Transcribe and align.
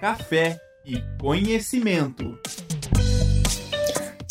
café 0.00 0.60
e 0.84 1.02
conhecimento. 1.20 2.38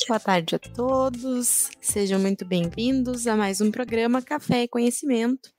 Boa 0.07 0.19
tarde 0.19 0.55
a 0.55 0.59
todos, 0.59 1.69
sejam 1.81 2.17
muito 2.17 2.45
bem-vindos 2.45 3.27
a 3.27 3.35
mais 3.35 3.59
um 3.59 3.69
programa 3.69 4.21
Café 4.21 4.63
e 4.63 4.67
Conhecimento, 4.69 5.49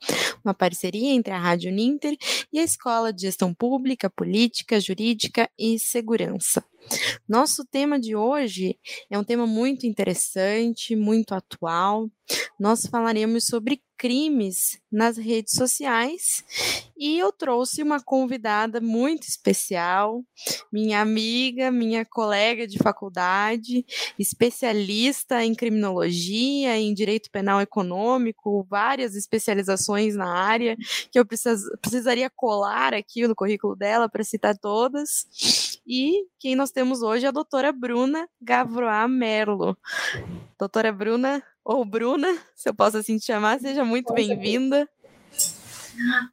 uma 0.42 0.54
parceria 0.54 1.12
entre 1.12 1.34
a 1.34 1.38
Rádio 1.38 1.70
Ninter 1.70 2.16
e 2.50 2.58
a 2.58 2.64
Escola 2.64 3.12
de 3.12 3.22
Gestão 3.22 3.52
Pública, 3.52 4.08
Política, 4.08 4.80
Jurídica 4.80 5.50
e 5.58 5.78
Segurança. 5.78 6.64
Nosso 7.28 7.64
tema 7.64 7.98
de 7.98 8.16
hoje 8.16 8.78
é 9.10 9.18
um 9.18 9.24
tema 9.24 9.46
muito 9.46 9.86
interessante, 9.86 10.96
muito 10.96 11.34
atual. 11.34 12.10
Nós 12.58 12.86
falaremos 12.86 13.46
sobre 13.46 13.82
crimes 13.96 14.80
nas 14.90 15.16
redes 15.16 15.54
sociais 15.54 16.44
e 16.96 17.18
eu 17.18 17.32
trouxe 17.32 17.82
uma 17.82 18.00
convidada 18.00 18.80
muito 18.80 19.26
especial, 19.26 20.22
minha 20.72 21.00
amiga, 21.00 21.70
minha 21.70 22.04
colega 22.04 22.66
de 22.66 22.78
faculdade, 22.78 23.84
especialista 24.18 25.44
em 25.44 25.54
criminologia, 25.54 26.76
em 26.78 26.94
direito 26.94 27.30
penal 27.30 27.60
econômico, 27.60 28.66
várias 28.70 29.16
especializações 29.16 30.14
na 30.14 30.28
área 30.32 30.76
que 31.10 31.18
eu 31.18 31.26
precis, 31.26 31.60
precisaria 31.80 32.30
colar 32.30 32.94
aqui 32.94 33.26
no 33.26 33.34
currículo 33.34 33.74
dela 33.74 34.08
para 34.08 34.22
citar 34.22 34.56
todas. 34.56 35.26
E 35.90 36.26
quem 36.38 36.54
nós 36.54 36.70
temos 36.70 37.00
hoje 37.00 37.24
é 37.24 37.28
a 37.28 37.32
doutora 37.32 37.72
Bruna 37.72 38.28
Gavroa 38.42 39.08
Merlo. 39.08 39.74
Doutora 40.58 40.92
Bruna, 40.92 41.42
ou 41.64 41.82
Bruna, 41.82 42.28
se 42.54 42.68
eu 42.68 42.74
posso 42.74 42.98
assim 42.98 43.16
te 43.16 43.24
chamar, 43.24 43.58
seja 43.58 43.82
muito 43.86 44.12
bem-vinda. 44.12 44.86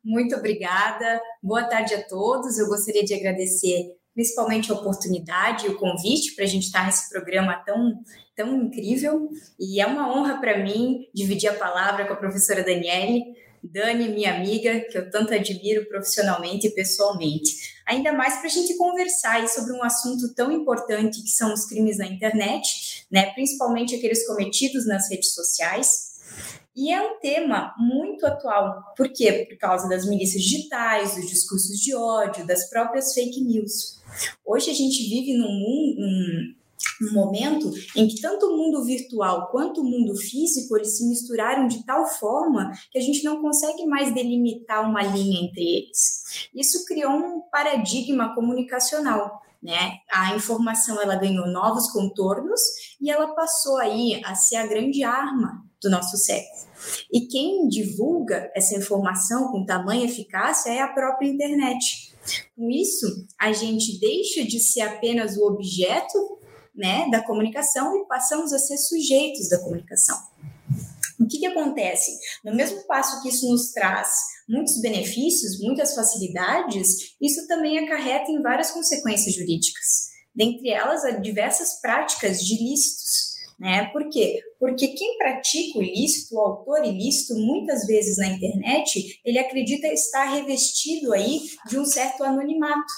Muito 0.04 0.36
obrigada. 0.36 1.22
Boa 1.42 1.64
tarde 1.64 1.94
a 1.94 2.06
todos. 2.06 2.60
Eu 2.60 2.68
gostaria 2.68 3.06
de 3.06 3.14
agradecer 3.14 3.96
principalmente 4.14 4.70
a 4.74 4.76
oportunidade 4.76 5.68
e 5.68 5.70
o 5.70 5.78
convite 5.78 6.36
para 6.36 6.44
a 6.44 6.48
gente 6.48 6.64
estar 6.64 6.86
nesse 6.86 7.10
programa 7.10 7.54
tão, 7.66 8.04
tão 8.36 8.62
incrível. 8.62 9.30
E 9.58 9.80
é 9.80 9.88
uma 9.88 10.14
honra 10.14 10.38
para 10.38 10.62
mim 10.62 11.08
dividir 11.14 11.48
a 11.48 11.54
palavra 11.54 12.06
com 12.06 12.12
a 12.12 12.18
professora 12.18 12.62
Daniele. 12.62 13.24
Dani, 13.72 14.10
minha 14.10 14.36
amiga, 14.36 14.82
que 14.82 14.98
eu 14.98 15.10
tanto 15.10 15.34
admiro 15.34 15.86
profissionalmente 15.88 16.68
e 16.68 16.72
pessoalmente. 16.72 17.76
Ainda 17.86 18.12
mais 18.14 18.38
para 18.38 18.48
a 18.48 18.52
gente 18.52 18.76
conversar 18.78 19.48
sobre 19.48 19.74
um 19.74 19.84
assunto 19.84 20.34
tão 20.34 20.52
importante 20.52 21.22
que 21.22 21.30
são 21.30 21.54
os 21.54 21.66
crimes 21.66 21.98
na 21.98 22.08
internet, 22.08 23.06
né? 23.12 23.32
principalmente 23.34 23.96
aqueles 23.96 24.26
cometidos 24.28 24.88
nas 24.88 25.10
redes 25.10 25.34
sociais. 25.34 26.16
E 26.76 26.92
é 26.92 27.02
um 27.02 27.20
tema 27.20 27.74
muito 27.78 28.26
atual. 28.26 28.94
Por 28.98 29.10
quê? 29.10 29.48
Por 29.50 29.58
causa 29.58 29.88
das 29.88 30.06
milícias 30.06 30.44
digitais, 30.44 31.16
dos 31.16 31.28
discursos 31.28 31.80
de 31.80 31.96
ódio, 31.96 32.46
das 32.46 32.70
próprias 32.70 33.14
fake 33.14 33.42
news. 33.42 34.02
Hoje 34.46 34.72
a 34.72 34.74
gente 34.74 35.02
vive 35.10 35.38
num 35.38 35.52
mundo, 35.52 36.56
um 37.02 37.14
momento 37.14 37.72
em 37.96 38.08
que 38.08 38.22
tanto 38.22 38.48
o 38.48 38.58
mundo 38.58 38.84
virtual 38.84 39.50
quanto 39.52 39.82
o 39.82 39.84
mundo 39.84 40.16
físico 40.16 40.76
eles 40.78 40.98
se 40.98 41.08
misturaram 41.08 41.68
de 41.68 41.86
tal 41.86 42.06
forma 42.06 42.72
que 42.92 42.98
a 42.98 43.02
gente 43.02 43.24
não 43.24 43.42
consegue 43.42 43.86
mais 43.86 44.14
delimitar 44.14 44.88
uma 44.88 45.04
linha 45.04 45.42
entre 45.42 45.62
eles. 45.62 46.50
Isso 46.54 46.86
criou 46.86 47.12
um 47.12 47.42
paradigma 47.52 48.34
comunicacional. 48.34 49.42
Né? 49.62 49.98
A 50.12 50.36
informação 50.36 51.02
ela 51.02 51.16
ganhou 51.16 51.48
novos 51.48 51.92
contornos 51.92 52.62
e 53.02 53.10
ela 53.10 53.34
passou 53.34 53.78
aí 53.78 54.22
a 54.24 54.36
ser 54.36 54.58
a 54.58 54.68
grande 54.68 55.04
arma 55.04 55.66
do 55.82 55.90
nosso 55.90 56.18
século. 56.18 56.66
E 57.12 57.22
quem 57.22 57.68
divulga 57.68 58.52
essa 58.56 58.78
informação 58.78 59.52
com 59.52 59.66
tamanha 59.66 60.06
eficácia 60.06 60.72
é 60.72 60.82
a 60.82 60.88
própria 60.88 61.28
internet. 61.28 62.14
Com 62.56 62.70
isso, 62.70 63.26
a 63.40 63.52
gente 63.52 64.00
deixa 64.00 64.44
de 64.44 64.60
ser 64.60 64.82
apenas 64.82 65.38
o 65.38 65.48
objeto 65.48 66.40
né, 66.76 67.10
da 67.10 67.22
comunicação 67.22 67.96
e 67.98 68.06
passamos 68.06 68.52
a 68.54 68.60
ser 68.60 68.78
sujeitos 68.78 69.50
da 69.50 69.60
comunicação. 69.60 70.18
O 71.20 71.28
que, 71.28 71.40
que 71.40 71.46
acontece? 71.46 72.12
No 72.44 72.54
mesmo 72.54 72.84
passo 72.84 73.22
que 73.22 73.30
isso 73.30 73.50
nos 73.50 73.72
traz 73.72 74.10
muitos 74.48 74.80
benefícios, 74.82 75.60
muitas 75.62 75.96
facilidades, 75.96 77.16
isso 77.22 77.48
também 77.48 77.80
acarreta 77.80 78.30
em 78.30 78.42
várias 78.42 78.72
consequências 78.72 79.34
jurídicas. 79.34 80.10
Dentre 80.36 80.70
elas, 80.70 81.06
há 81.06 81.12
diversas 81.12 81.80
práticas 81.80 82.40
de 82.44 82.56
ilícitos. 82.56 83.36
Né? 83.58 83.86
Por 83.86 84.10
quê? 84.10 84.42
Porque 84.60 84.90
quem 84.90 85.18
pratica 85.18 85.80
o 85.80 85.84
ilícito, 85.84 86.36
o 86.36 86.42
autor 86.42 86.84
ilícito, 86.84 87.36
muitas 87.36 87.88
vezes 87.88 88.18
na 88.18 88.28
internet, 88.28 89.22
ele 89.24 89.40
acredita 89.40 89.88
estar 89.88 90.26
revestido 90.26 91.14
aí 91.14 91.42
de 91.70 91.80
um 91.80 91.86
certo 91.86 92.24
anonimato. 92.26 92.94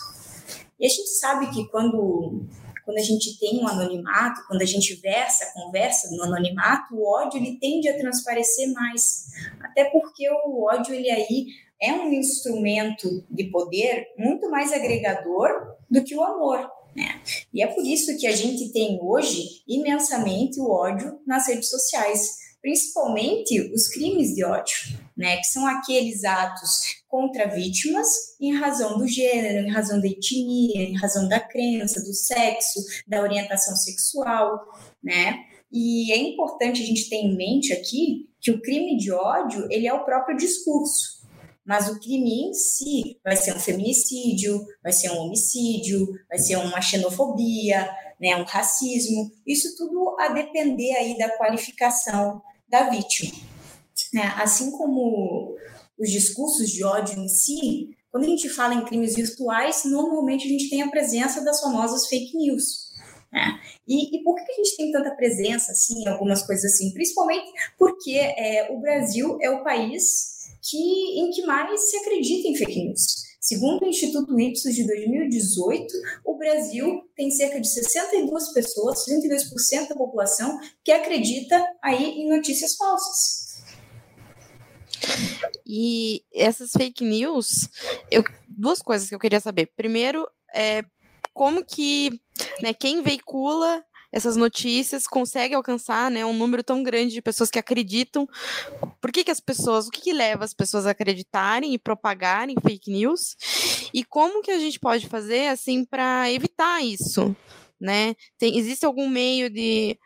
E 0.79 0.85
a 0.85 0.89
gente 0.89 1.09
sabe 1.19 1.51
que 1.51 1.67
quando 1.69 2.43
quando 2.87 2.99
a 2.99 3.03
gente 3.03 3.37
tem 3.37 3.59
um 3.59 3.67
anonimato, 3.67 4.47
quando 4.47 4.61
a 4.61 4.65
gente 4.65 4.95
versa, 5.01 5.51
conversa 5.53 6.09
no 6.15 6.23
anonimato, 6.23 6.95
o 6.95 7.05
ódio 7.05 7.37
ele 7.37 7.59
tende 7.59 7.89
a 7.89 7.97
transparecer 7.97 8.71
mais. 8.71 9.25
Até 9.59 9.89
porque 9.89 10.25
o 10.45 10.63
ódio 10.63 10.95
ele 10.95 11.11
aí 11.11 11.47
é 11.81 11.91
um 11.91 12.13
instrumento 12.13 13.25
de 13.29 13.51
poder 13.51 14.07
muito 14.17 14.49
mais 14.49 14.71
agregador 14.71 15.49
do 15.91 16.01
que 16.01 16.15
o 16.15 16.23
amor. 16.23 16.65
Né? 16.95 17.21
E 17.53 17.61
é 17.61 17.67
por 17.67 17.85
isso 17.85 18.17
que 18.17 18.25
a 18.25 18.33
gente 18.33 18.71
tem 18.71 18.97
hoje 19.01 19.63
imensamente 19.67 20.57
o 20.61 20.71
ódio 20.71 21.19
nas 21.27 21.45
redes 21.45 21.69
sociais 21.69 22.46
principalmente 22.67 23.61
os 23.73 23.87
crimes 23.87 24.35
de 24.35 24.43
ódio, 24.43 24.99
né, 25.15 25.37
que 25.37 25.45
são 25.45 25.65
aqueles 25.65 26.25
atos 26.25 26.97
contra 27.07 27.47
vítimas 27.47 28.09
em 28.41 28.57
razão 28.57 28.97
do 28.97 29.07
gênero, 29.07 29.65
em 29.65 29.71
razão 29.71 30.01
da 30.01 30.07
etnia, 30.07 30.81
em 30.81 30.97
razão 30.97 31.29
da 31.29 31.39
crença, 31.39 32.03
do 32.03 32.13
sexo, 32.13 32.81
da 33.07 33.21
orientação 33.21 33.73
sexual, 33.73 34.59
né? 35.01 35.45
E 35.71 36.11
é 36.11 36.17
importante 36.17 36.83
a 36.83 36.85
gente 36.85 37.09
ter 37.09 37.15
em 37.15 37.37
mente 37.37 37.71
aqui 37.71 38.27
que 38.41 38.51
o 38.51 38.61
crime 38.61 38.97
de 38.97 39.13
ódio, 39.13 39.65
ele 39.71 39.87
é 39.87 39.93
o 39.93 40.03
próprio 40.03 40.35
discurso. 40.35 41.25
Mas 41.65 41.87
o 41.87 41.97
crime 42.01 42.49
em 42.49 42.53
si 42.53 43.17
vai 43.23 43.37
ser 43.37 43.55
um 43.55 43.59
feminicídio, 43.59 44.61
vai 44.83 44.91
ser 44.91 45.09
um 45.11 45.19
homicídio, 45.19 46.05
vai 46.27 46.37
ser 46.37 46.57
uma 46.57 46.81
xenofobia, 46.81 47.89
né, 48.19 48.35
um 48.35 48.43
racismo, 48.43 49.31
isso 49.45 49.73
tudo 49.77 50.17
a 50.19 50.29
depender 50.29 50.91
aí 50.97 51.17
da 51.17 51.29
qualificação 51.37 52.41
da 52.67 52.89
vítima. 52.89 53.31
Né? 54.13 54.33
Assim 54.37 54.71
como 54.71 55.55
os 55.97 56.09
discursos 56.09 56.69
de 56.69 56.83
ódio 56.83 57.19
em 57.19 57.27
si, 57.27 57.89
quando 58.11 58.25
a 58.25 58.29
gente 58.29 58.49
fala 58.49 58.73
em 58.73 58.85
crimes 58.85 59.15
virtuais, 59.15 59.83
normalmente 59.85 60.45
a 60.45 60.49
gente 60.49 60.69
tem 60.69 60.81
a 60.81 60.89
presença 60.89 61.43
das 61.43 61.59
famosas 61.59 62.07
fake 62.07 62.37
news. 62.37 62.87
Né? 63.31 63.59
E, 63.87 64.17
e, 64.17 64.23
por 64.23 64.35
que 64.35 64.51
a 64.51 64.55
gente 64.55 64.77
tem 64.77 64.91
tanta 64.91 65.11
presença, 65.15 65.71
assim, 65.71 66.07
algumas 66.07 66.45
coisas 66.45 66.73
assim? 66.73 66.93
Principalmente 66.93 67.45
porque 67.77 68.11
é, 68.11 68.71
o 68.71 68.79
Brasil 68.79 69.37
é 69.41 69.49
o 69.49 69.63
país 69.63 70.37
que, 70.61 71.19
em 71.19 71.29
que 71.31 71.45
mais 71.45 71.89
se 71.89 71.97
acredita 71.97 72.47
em 72.47 72.55
fake 72.55 72.83
news. 72.83 73.26
Segundo 73.47 73.83
o 73.83 73.87
Instituto 73.87 74.37
Ipsos 74.37 74.75
de 74.75 74.85
2018, 74.85 75.87
o 76.25 76.37
Brasil 76.37 77.09
tem 77.15 77.31
cerca 77.31 77.61
de 77.61 77.69
62 77.69 78.49
pessoas, 78.51 79.05
62% 79.05 79.87
da 79.87 79.95
população, 79.95 80.59
que 80.83 80.91
acredita 80.91 81.65
aí 81.81 82.19
em 82.19 82.29
notícias 82.29 82.75
falsas. 82.75 83.63
E 85.65 86.25
essas 86.33 86.71
fake 86.73 87.05
news, 87.05 87.69
eu, 88.11 88.21
duas 88.49 88.81
coisas 88.81 89.07
que 89.07 89.15
eu 89.15 89.19
queria 89.19 89.39
saber. 89.39 89.71
Primeiro, 89.77 90.27
é, 90.53 90.83
como 91.33 91.63
que 91.63 92.19
né, 92.61 92.73
quem 92.73 93.01
veicula 93.01 93.81
essas 94.11 94.35
notícias 94.35 95.05
consegue 95.05 95.53
alcançar 95.53 96.09
né, 96.09 96.25
um 96.25 96.33
número 96.33 96.63
tão 96.63 96.81
grande 96.81 97.13
de 97.13 97.21
pessoas 97.21 97.49
que 97.49 97.59
acreditam. 97.59 98.27
Por 99.01 99.11
que, 99.11 99.23
que 99.23 99.31
as 99.31 99.39
pessoas, 99.39 99.87
o 99.87 99.91
que, 99.91 100.01
que 100.01 100.13
leva 100.13 100.45
as 100.45 100.53
pessoas 100.53 100.85
a 100.85 100.91
acreditarem 100.91 101.73
e 101.73 101.79
propagarem 101.79 102.55
fake 102.61 102.91
news? 102.91 103.35
E 103.93 104.03
como 104.03 104.41
que 104.41 104.51
a 104.51 104.59
gente 104.59 104.79
pode 104.79 105.07
fazer 105.07 105.47
assim 105.47 105.83
para 105.83 106.31
evitar 106.31 106.83
isso? 106.83 107.35
Né? 107.79 108.15
Tem, 108.37 108.57
existe 108.57 108.85
algum 108.85 109.07
meio 109.07 109.49
de, 109.49 109.97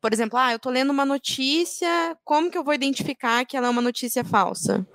por 0.00 0.12
exemplo, 0.12 0.38
ah, 0.38 0.52
eu 0.52 0.56
estou 0.56 0.70
lendo 0.70 0.90
uma 0.90 1.04
notícia, 1.04 2.16
como 2.24 2.50
que 2.50 2.58
eu 2.58 2.62
vou 2.64 2.74
identificar 2.74 3.44
que 3.44 3.56
ela 3.56 3.66
é 3.66 3.70
uma 3.70 3.82
notícia 3.82 4.22
falsa? 4.22 4.86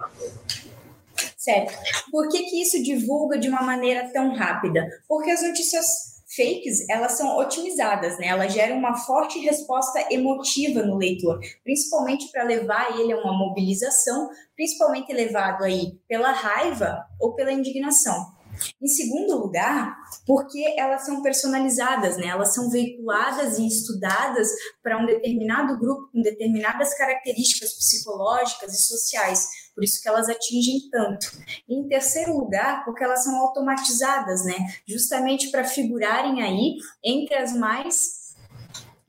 Certo. 1.38 1.74
Por 2.12 2.30
que, 2.30 2.44
que 2.44 2.62
isso 2.62 2.82
divulga 2.84 3.38
de 3.38 3.50
uma 3.50 3.64
maneira 3.64 4.08
tão 4.14 4.34
rápida? 4.34 4.88
Porque 5.08 5.32
as 5.32 5.42
notícias 5.42 6.21
fakes, 6.36 6.88
elas 6.90 7.14
são 7.14 7.38
otimizadas, 7.38 8.18
né? 8.18 8.28
Elas 8.28 8.54
geram 8.54 8.78
uma 8.78 8.96
forte 8.96 9.40
resposta 9.40 10.06
emotiva 10.12 10.84
no 10.84 10.98
leitor, 10.98 11.40
principalmente 11.64 12.32
para 12.32 12.44
levar 12.44 13.00
ele 13.00 13.14
a 13.14 13.18
uma 13.18 13.38
mobilização, 13.38 14.30
principalmente 14.56 15.14
levado 15.14 15.64
aí 15.64 16.00
pela 16.08 16.32
raiva 16.32 17.06
ou 17.20 17.36
pela 17.36 17.52
indignação. 17.52 18.42
Em 18.82 18.88
segundo 18.88 19.38
lugar, 19.38 19.96
porque 20.26 20.76
elas 20.78 21.06
são 21.06 21.22
personalizadas, 21.22 22.18
né? 22.18 22.28
Elas 22.28 22.54
são 22.54 22.70
veiculadas 22.70 23.58
e 23.58 23.66
estudadas 23.66 24.50
para 24.84 24.98
um 24.98 25.06
determinado 25.06 25.80
grupo 25.80 26.10
com 26.12 26.22
determinadas 26.22 26.94
características 26.96 27.74
psicológicas 27.74 28.74
e 28.74 28.82
sociais 28.82 29.48
por 29.82 29.86
isso 29.86 30.00
que 30.00 30.08
elas 30.08 30.30
atingem 30.30 30.80
tanto. 30.92 31.32
E 31.68 31.74
em 31.74 31.88
terceiro 31.88 32.38
lugar, 32.38 32.86
porque 32.86 33.04
elas 33.04 33.24
são 33.24 33.36
automatizadas, 33.38 34.46
né? 34.46 34.56
Justamente 34.88 35.50
para 35.50 35.64
figurarem 35.64 36.44
aí 36.44 36.76
entre 37.04 37.34
as 37.36 37.54
mais 37.54 38.22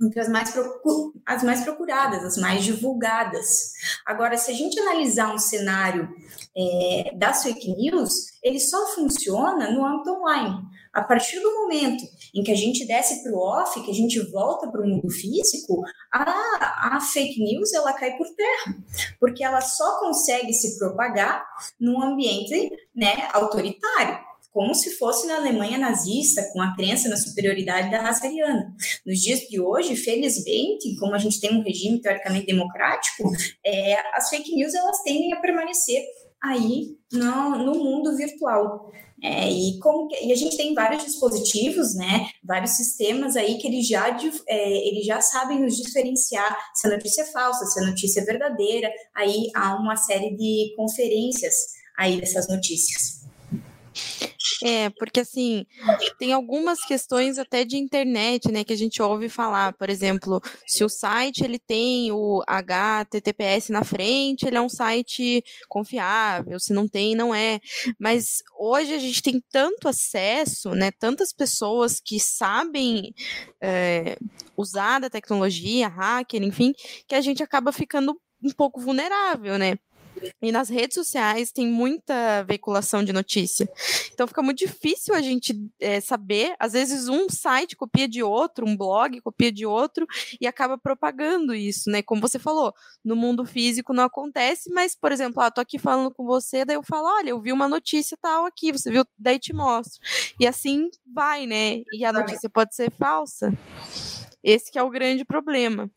entre 0.01 0.19
as 0.19 0.29
mais, 0.29 0.53
as 1.25 1.45
mais 1.45 1.61
procuradas, 1.61 2.25
as 2.25 2.37
mais 2.37 2.65
divulgadas. 2.65 3.73
Agora, 4.05 4.37
se 4.37 4.51
a 4.51 4.55
gente 4.55 4.77
analisar 4.81 5.33
um 5.33 5.39
cenário 5.39 6.09
é, 6.57 7.13
das 7.15 7.45
fake 7.45 7.77
news, 7.77 8.33
ele 8.43 8.59
só 8.59 8.85
funciona 8.97 9.71
no 9.71 9.85
âmbito 9.85 10.11
online. 10.11 10.61
A 10.93 11.03
partir 11.03 11.39
do 11.39 11.53
momento 11.53 12.03
em 12.35 12.43
que 12.43 12.51
a 12.51 12.57
gente 12.57 12.87
desce 12.87 13.23
para 13.23 13.33
o 13.33 13.39
off, 13.39 13.83
que 13.83 13.91
a 13.91 13.95
gente 13.95 14.19
volta 14.31 14.71
para 14.71 14.83
o 14.83 14.89
mundo 14.89 15.11
físico, 15.11 15.83
a, 16.11 16.97
a 16.97 17.01
fake 17.01 17.43
news 17.43 17.73
ela 17.73 17.93
cai 17.93 18.17
por 18.17 18.27
terra, 18.35 18.77
porque 19.21 19.45
ela 19.45 19.61
só 19.61 20.01
consegue 20.01 20.53
se 20.53 20.79
propagar 20.79 21.45
num 21.79 22.03
ambiente 22.03 22.71
né, 22.95 23.29
autoritário 23.33 24.33
como 24.53 24.75
se 24.75 24.91
fosse 24.99 25.27
na 25.27 25.37
Alemanha 25.37 25.79
nazista, 25.79 26.43
com 26.53 26.61
a 26.61 26.75
crença 26.77 27.09
na 27.09 27.17
superioridade 27.17 27.91
da 27.91 28.03
raça 28.03 28.27
ariana. 28.27 28.75
Nos 29.05 29.19
dias 29.21 29.41
de 29.41 29.59
hoje, 29.59 29.97
felizmente, 29.97 30.95
como 31.01 31.15
a 31.15 31.19
gente 31.19 31.41
tem 31.41 31.57
um 31.57 31.63
regime 31.63 32.01
teoricamente 32.01 32.47
democrático, 32.47 33.33
é, 33.65 33.97
as 34.15 34.29
fake 34.29 34.55
news 34.55 34.75
elas 34.75 35.03
tendem 35.03 35.33
a 35.33 35.41
permanecer 35.41 36.05
aí 36.43 36.97
no, 37.13 37.59
no 37.59 37.75
mundo 37.75 38.17
virtual. 38.17 38.91
É, 39.23 39.49
e, 39.49 39.79
como 39.79 40.09
e 40.21 40.33
a 40.33 40.35
gente 40.35 40.57
tem 40.57 40.75
vários 40.75 41.05
dispositivos, 41.05 41.95
né, 41.95 42.29
vários 42.43 42.73
sistemas 42.73 43.37
aí 43.37 43.57
que 43.57 43.69
eles 43.69 43.87
já, 43.87 44.19
é, 44.49 44.89
eles 44.89 45.07
já 45.07 45.21
sabem 45.21 45.61
nos 45.61 45.77
diferenciar 45.77 46.57
se 46.75 46.89
a 46.89 46.91
notícia 46.91 47.23
é 47.23 47.27
falsa, 47.27 47.65
se 47.67 47.79
a 47.79 47.87
notícia 47.87 48.21
é 48.21 48.25
verdadeira. 48.25 48.91
Aí 49.15 49.49
há 49.55 49.77
uma 49.77 49.97
série 49.97 50.37
de 50.37 50.75
conferências 50.77 51.55
aí 51.97 52.21
dessas 52.21 52.49
notícias. 52.49 53.23
É, 54.65 54.91
porque 54.91 55.21
assim, 55.21 55.67
tem 56.19 56.33
algumas 56.33 56.85
questões 56.85 57.37
até 57.37 57.65
de 57.65 57.77
internet, 57.77 58.51
né, 58.53 58.63
que 58.63 58.73
a 58.73 58.77
gente 58.77 59.03
ouve 59.03 59.29
falar, 59.29 59.73
por 59.73 59.91
exemplo, 59.91 60.41
se 60.67 60.85
o 60.85 60.89
site 60.89 61.43
ele 61.43 61.59
tem 61.59 62.13
o 62.13 62.43
HTTPS 62.47 63.73
na 63.73 63.83
frente, 63.83 64.47
ele 64.47 64.57
é 64.57 64.61
um 64.61 64.69
site 64.69 65.43
confiável, 65.69 66.61
se 66.61 66.73
não 66.73 66.87
tem, 66.87 67.17
não 67.17 67.35
é. 67.35 67.59
Mas 67.99 68.43
hoje 68.57 68.95
a 68.95 68.99
gente 68.99 69.21
tem 69.21 69.43
tanto 69.51 69.89
acesso, 69.89 70.71
né, 70.71 70.93
tantas 70.93 71.33
pessoas 71.33 72.01
que 72.01 72.21
sabem 72.21 73.13
é, 73.61 74.17
usar 74.57 75.01
da 75.01 75.11
tecnologia, 75.11 75.89
hacker, 75.89 76.43
enfim, 76.43 76.73
que 77.09 77.17
a 77.17 77.21
gente 77.21 77.43
acaba 77.43 77.73
ficando 77.73 78.17
um 78.45 78.51
pouco 78.51 78.81
vulnerável, 78.81 79.59
né? 79.59 79.77
E 80.41 80.53
nas 80.53 80.69
redes 80.69 80.95
sociais 80.95 81.53
tem 81.53 81.67
muita 81.67 82.43
veiculação 82.45 83.05
de 83.05 83.13
notícia. 83.13 83.69
Então 84.13 84.27
fica 84.27 84.43
muito 84.43 84.59
difícil 84.59 85.15
a 85.15 85.21
gente 85.21 85.55
é, 85.81 86.01
saber. 86.01 86.55
Às 86.59 86.73
vezes 86.73 87.09
um 87.09 87.29
site 87.29 87.77
copia 87.77 88.09
de 88.09 88.23
outro, 88.23 88.67
um 88.67 88.77
blog 88.77 89.21
copia 89.21 89.53
de 89.53 89.67
outro 89.67 90.07
e 90.41 90.47
acaba 90.47 90.79
propagando 90.79 91.55
isso, 91.55 91.91
né? 91.91 92.03
Como 92.03 92.21
você 92.21 92.39
falou, 92.39 92.75
no 93.05 93.17
mundo 93.17 93.45
físico 93.45 93.93
não 93.93 94.05
acontece, 94.05 94.71
mas, 94.71 94.95
por 94.95 95.13
exemplo, 95.13 95.43
ah, 95.43 95.51
tô 95.51 95.61
aqui 95.61 95.79
falando 95.79 96.13
com 96.13 96.25
você, 96.25 96.65
daí 96.65 96.77
eu 96.77 96.83
falo, 96.83 97.07
olha, 97.09 97.31
eu 97.31 97.41
vi 97.41 97.53
uma 97.53 97.69
notícia 97.69 98.17
tal 98.21 98.47
aqui, 98.47 98.73
você 98.73 98.91
viu, 98.91 99.05
daí 99.19 99.39
te 99.39 99.53
mostro. 99.53 100.01
E 100.39 100.47
assim 100.47 100.91
vai, 101.07 101.47
né? 101.47 101.83
E 101.93 102.05
a 102.05 102.13
notícia 102.13 102.49
pode 102.49 102.75
ser 102.75 102.91
falsa. 102.91 103.53
Esse 104.43 104.71
que 104.71 104.79
é 104.79 104.83
o 104.83 104.91
grande 104.91 105.25
problema. 105.25 105.91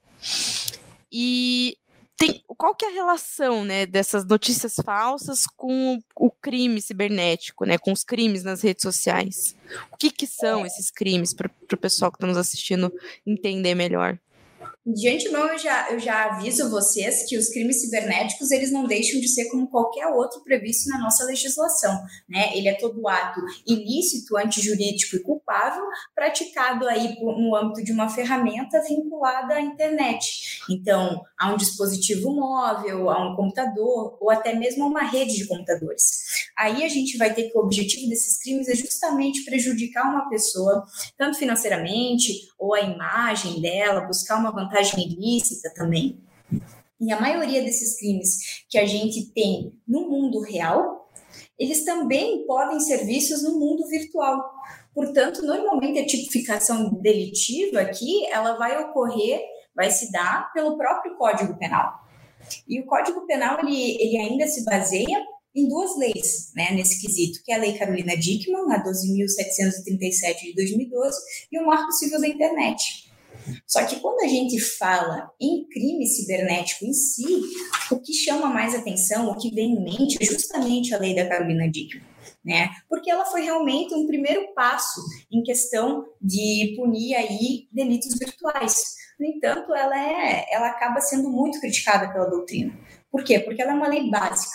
E 1.12 1.78
tem, 2.18 2.42
qual 2.48 2.74
que 2.74 2.86
é 2.86 2.90
a 2.90 2.94
relação 2.94 3.66
né, 3.66 3.86
dessas 3.86 4.26
notícias 4.26 4.76
falsas 4.84 5.46
com 5.46 6.00
o, 6.16 6.32
crime 6.32 6.82
cibernético, 6.82 7.66
né, 7.66 7.78
com 7.78 7.92
os 7.92 8.04
crimes 8.04 8.44
nas 8.44 8.62
redes 8.62 8.84
sociais? 8.84 9.56
O 9.92 9.98
que, 9.98 10.10
que 10.10 10.26
são 10.26 10.66
esses 10.66 10.90
crimes 10.90 11.34
para 11.34 11.52
o 11.74 11.78
pessoal 11.78 12.12
que 12.12 12.18
está 12.18 12.28
nos 12.28 12.38
assistindo 12.38 12.92
entender 13.26 13.76
melhor? 13.76 14.18
De 14.86 15.10
antemão, 15.10 15.48
eu 15.48 15.58
já, 15.58 15.90
eu 15.90 16.00
já 16.00 16.26
aviso 16.26 16.70
vocês 16.70 17.28
que 17.28 17.36
os 17.36 17.50
crimes 17.50 17.82
cibernéticos, 17.82 18.52
eles 18.52 18.72
não 18.72 18.86
deixam 18.86 19.20
de 19.20 19.28
ser 19.28 19.46
como 19.46 19.68
qualquer 19.68 20.06
outro 20.06 20.44
previsto 20.44 20.88
na 20.90 21.00
nossa 21.00 21.26
legislação, 21.26 22.04
né? 22.30 22.56
Ele 22.56 22.68
é 22.68 22.76
todo 22.76 23.08
ato 23.08 23.42
ilícito, 23.66 24.38
antijurídico 24.38 25.16
e 25.16 25.24
culpável, 25.24 25.84
praticado 26.14 26.88
aí 26.88 27.20
no 27.20 27.56
âmbito 27.56 27.84
de 27.84 27.92
uma 27.92 28.10
ferramenta 28.10 28.80
vinculada 28.84 29.56
à 29.56 29.62
internet. 29.62 30.62
Então, 30.70 31.20
a 31.36 31.52
um 31.52 31.58
dispositivo 31.58 32.30
móvel, 32.30 33.10
a 33.10 33.28
um 33.28 33.36
computador, 33.36 34.20
ou 34.22 34.30
até 34.30 34.54
mesmo 34.54 34.84
a 34.84 34.88
uma 34.88 35.02
rede 35.02 35.36
de 35.36 35.48
computadores. 35.48 36.46
Aí 36.56 36.84
a 36.84 36.90
gente 36.90 37.18
vai 37.18 37.34
ter 37.34 37.50
que 37.50 37.58
o 37.58 37.62
objetivo 37.62 38.08
desses 38.08 38.38
crimes 38.38 38.68
é 38.68 38.76
justamente 38.76 39.44
prejudicar 39.46 40.04
uma 40.04 40.30
pessoa, 40.30 40.86
tanto 41.18 41.40
financeiramente, 41.40 42.50
ou 42.60 42.76
a 42.76 42.82
imagem 42.82 43.60
dela, 43.60 44.02
buscar 44.02 44.38
uma 44.38 44.52
vantagem 44.52 44.75
ilícita 44.82 45.72
também. 45.74 46.20
E 47.00 47.12
a 47.12 47.20
maioria 47.20 47.64
desses 47.64 47.98
crimes 48.00 48.64
que 48.70 48.78
a 48.78 48.86
gente 48.86 49.32
tem 49.34 49.74
no 49.88 50.10
mundo 50.10 50.40
real, 50.42 51.10
eles 51.60 51.84
também 51.84 52.46
podem 52.46 52.80
ser 52.80 53.06
vistos 53.06 53.44
no 53.44 53.60
mundo 53.60 53.88
virtual. 53.88 54.44
Portanto, 54.94 55.46
normalmente 55.46 56.00
a 56.00 56.06
tipificação 56.06 56.94
delitiva 57.02 57.82
aqui, 57.82 58.26
ela 58.28 58.56
vai 58.58 58.82
ocorrer, 58.82 59.42
vai 59.76 59.92
se 59.92 60.12
dar 60.12 60.52
pelo 60.54 60.78
próprio 60.78 61.18
Código 61.18 61.58
Penal. 61.58 61.94
E 62.68 62.80
o 62.80 62.86
Código 62.86 63.26
Penal, 63.28 63.60
ele, 63.60 63.98
ele 64.00 64.18
ainda 64.18 64.48
se 64.48 64.64
baseia 64.64 65.22
em 65.54 65.68
duas 65.68 65.98
leis, 65.98 66.52
né, 66.54 66.72
nesse 66.72 67.02
quesito, 67.02 67.42
que 67.44 67.52
é 67.52 67.56
a 67.56 67.60
Lei 67.60 67.78
Carolina 67.78 68.16
Dickmann, 68.18 68.72
a 68.74 68.84
12.737 68.84 70.42
de 70.42 70.54
2012, 70.54 71.18
e 71.52 71.60
o 71.60 71.66
Marco 71.66 71.92
Civil 71.94 72.20
da 72.20 72.28
Internet. 72.28 73.10
Só 73.68 73.84
que 73.86 74.00
quando 74.00 74.22
a 74.22 74.28
gente 74.28 74.60
fala 74.60 75.32
em 75.42 75.68
crime 75.68 76.06
cibernético 76.08 76.86
em 76.86 76.94
si, 76.94 77.26
o 77.92 78.00
que 78.00 78.14
chama 78.14 78.48
mais 78.48 78.76
atenção, 78.76 79.30
o 79.30 79.38
que 79.38 79.54
vem 79.54 79.72
em 79.72 79.84
mente 79.84 80.18
é 80.22 80.26
justamente 80.26 80.94
a 80.94 81.00
lei 81.00 81.16
da 81.16 81.28
Carolina 81.28 81.70
Dickmann. 81.70 82.06
Né? 82.44 82.70
Porque 82.88 83.10
ela 83.10 83.26
foi 83.26 83.42
realmente 83.42 83.96
um 83.96 84.06
primeiro 84.06 84.54
passo 84.54 85.02
em 85.32 85.42
questão 85.42 86.06
de 86.22 86.76
punir 86.78 87.16
aí 87.16 87.68
delitos 87.72 88.16
virtuais. 88.20 88.96
No 89.20 89.26
entanto, 89.26 89.74
ela 89.74 89.98
é, 89.98 90.46
ela 90.52 90.68
acaba 90.68 91.02
sendo 91.02 91.30
muito 91.30 91.60
criticada 91.60 92.12
pela 92.14 92.30
doutrina. 92.30 92.78
Por 93.12 93.24
quê? 93.24 93.40
Porque 93.40 93.62
ela 93.62 93.72
é 93.72 93.76
uma 93.76 93.88
lei 93.88 94.10
básica. 94.12 94.54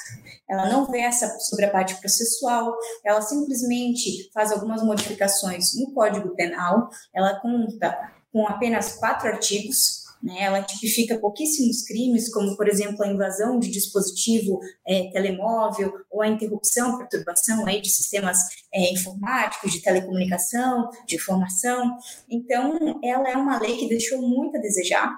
Ela 0.48 0.68
não 0.68 0.90
versa 0.90 1.38
sobre 1.40 1.64
a 1.64 1.70
parte 1.70 1.94
processual, 2.00 2.76
ela 3.04 3.22
simplesmente 3.22 4.30
faz 4.34 4.52
algumas 4.52 4.82
modificações 4.82 5.78
no 5.78 5.92
Código 5.94 6.34
Penal, 6.34 6.90
ela 7.14 7.40
conta 7.40 8.12
com 8.32 8.46
apenas 8.46 8.94
quatro 8.96 9.28
artigos, 9.28 10.00
né? 10.22 10.36
ela 10.42 10.62
tipifica 10.62 11.18
pouquíssimos 11.18 11.82
crimes, 11.82 12.32
como, 12.32 12.56
por 12.56 12.68
exemplo, 12.68 13.02
a 13.02 13.08
invasão 13.08 13.58
de 13.58 13.70
dispositivo 13.70 14.60
é, 14.86 15.10
telemóvel 15.10 15.92
ou 16.10 16.22
a 16.22 16.28
interrupção, 16.28 16.98
perturbação 16.98 17.66
aí 17.66 17.80
de 17.80 17.90
sistemas 17.90 18.38
é, 18.72 18.92
informáticos, 18.92 19.72
de 19.72 19.82
telecomunicação, 19.82 20.90
de 21.06 21.16
informação. 21.16 21.96
Então, 22.28 22.98
ela 23.02 23.30
é 23.30 23.36
uma 23.36 23.58
lei 23.58 23.76
que 23.76 23.88
deixou 23.88 24.20
muito 24.20 24.56
a 24.56 24.60
desejar, 24.60 25.10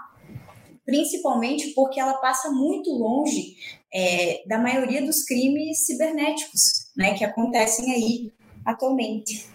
principalmente 0.85 1.73
porque 1.75 2.01
ela 2.01 2.15
passa 2.15 2.51
muito 2.51 2.91
longe 2.91 3.57
é, 3.93 4.43
da 4.47 4.59
maioria 4.59 5.05
dos 5.05 5.25
crimes 5.25 5.85
cibernéticos 5.85 6.91
né, 6.97 7.15
que 7.15 7.25
acontecem 7.25 7.93
aí 7.93 8.33
atualmente. 8.65 9.47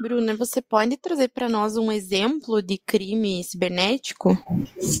Bruna, 0.00 0.36
você 0.36 0.60
pode 0.60 0.96
trazer 0.96 1.28
para 1.28 1.48
nós 1.48 1.76
um 1.76 1.90
exemplo 1.90 2.62
de 2.62 2.78
crime 2.78 3.42
cibernético? 3.42 4.36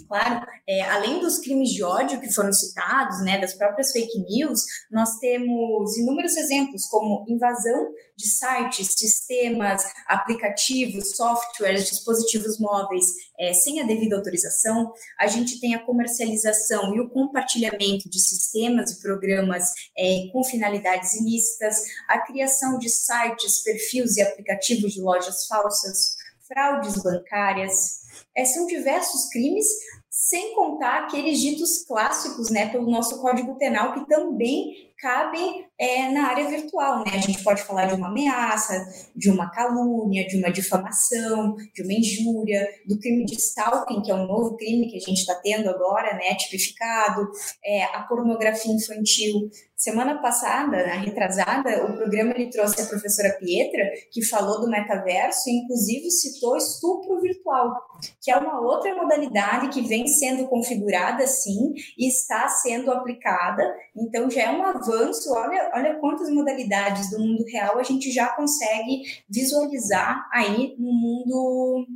Claro. 0.08 0.46
É, 0.66 0.82
além 0.82 1.20
dos 1.20 1.38
crimes 1.38 1.70
de 1.70 1.82
ódio 1.82 2.20
que 2.20 2.32
foram 2.32 2.52
citados, 2.52 3.22
né, 3.22 3.40
das 3.40 3.54
próprias 3.54 3.92
fake 3.92 4.18
news, 4.28 4.60
nós 4.90 5.18
temos 5.18 5.96
inúmeros 5.96 6.36
exemplos, 6.36 6.86
como 6.86 7.24
invasão 7.28 7.92
de 8.16 8.26
sites, 8.26 8.94
sistemas, 8.96 9.82
aplicativos, 10.06 11.16
softwares, 11.16 11.88
dispositivos 11.88 12.58
móveis 12.58 13.06
é, 13.38 13.52
sem 13.52 13.80
a 13.80 13.86
devida 13.86 14.16
autorização. 14.16 14.92
A 15.18 15.26
gente 15.26 15.60
tem 15.60 15.74
a 15.74 15.84
comercialização 15.84 16.94
e 16.94 17.00
o 17.00 17.08
compartilhamento 17.08 18.10
de 18.10 18.20
sistemas 18.20 18.90
e 18.90 19.00
programas 19.00 19.64
é, 19.96 20.28
com 20.32 20.42
finalidades 20.42 21.14
ilícitas, 21.14 21.76
a 22.08 22.18
criação 22.18 22.78
de 22.78 22.88
sites, 22.88 23.62
perfis 23.62 24.16
e 24.16 24.22
aplicativos 24.22 24.77
de 24.86 25.00
lojas 25.00 25.46
falsas, 25.46 26.16
fraudes 26.46 27.02
bancárias. 27.02 28.00
É, 28.36 28.44
são 28.44 28.66
diversos 28.66 29.28
crimes 29.30 29.66
sem 30.10 30.54
contar 30.54 31.04
aqueles 31.04 31.40
ditos 31.40 31.84
clássicos, 31.84 32.50
né, 32.50 32.70
pelo 32.70 32.90
nosso 32.90 33.20
Código 33.20 33.56
Penal, 33.56 33.94
que 33.94 34.08
também 34.08 34.92
cabem 34.98 35.67
é, 35.78 36.10
na 36.10 36.28
área 36.28 36.48
virtual, 36.48 37.04
né? 37.04 37.12
A 37.14 37.18
gente 37.18 37.42
pode 37.44 37.62
falar 37.62 37.86
de 37.86 37.94
uma 37.94 38.08
ameaça, 38.08 38.84
de 39.14 39.30
uma 39.30 39.48
calúnia, 39.50 40.26
de 40.26 40.36
uma 40.36 40.50
difamação, 40.50 41.54
de 41.74 41.82
uma 41.82 41.92
injúria, 41.92 42.68
do 42.86 42.98
crime 42.98 43.24
de 43.24 43.34
stalking, 43.36 44.02
que 44.02 44.10
é 44.10 44.14
um 44.14 44.26
novo 44.26 44.56
crime 44.56 44.90
que 44.90 44.96
a 44.96 45.00
gente 45.00 45.18
está 45.20 45.34
tendo 45.36 45.70
agora, 45.70 46.14
né? 46.14 46.34
Tipificado, 46.34 47.30
é, 47.64 47.84
a 47.84 48.02
pornografia 48.02 48.72
infantil. 48.72 49.50
Semana 49.76 50.20
passada, 50.20 50.84
na 50.84 50.94
retrasada, 50.94 51.84
o 51.84 51.96
programa 51.96 52.32
ele 52.32 52.50
trouxe 52.50 52.82
a 52.82 52.86
professora 52.86 53.36
Pietra, 53.38 53.84
que 54.10 54.24
falou 54.24 54.60
do 54.60 54.68
metaverso 54.68 55.48
e 55.48 55.52
inclusive 55.52 56.10
citou 56.10 56.56
estupro 56.56 57.20
virtual, 57.20 57.72
que 58.20 58.28
é 58.28 58.36
uma 58.36 58.60
outra 58.60 58.92
modalidade 58.96 59.68
que 59.68 59.86
vem 59.86 60.08
sendo 60.08 60.48
configurada 60.48 61.24
sim 61.28 61.74
e 61.96 62.08
está 62.08 62.48
sendo 62.48 62.90
aplicada. 62.90 63.62
Então 63.96 64.28
já 64.28 64.42
é 64.42 64.50
um 64.50 64.64
avanço. 64.64 65.32
Olha, 65.32 65.67
olha 65.74 65.96
quantas 65.96 66.30
modalidades 66.30 67.10
do 67.10 67.18
mundo 67.18 67.44
real 67.44 67.78
a 67.78 67.82
gente 67.82 68.10
já 68.10 68.28
consegue 68.28 69.02
visualizar 69.28 70.28
aí 70.32 70.74
no 70.78 70.92
mundo 70.92 71.86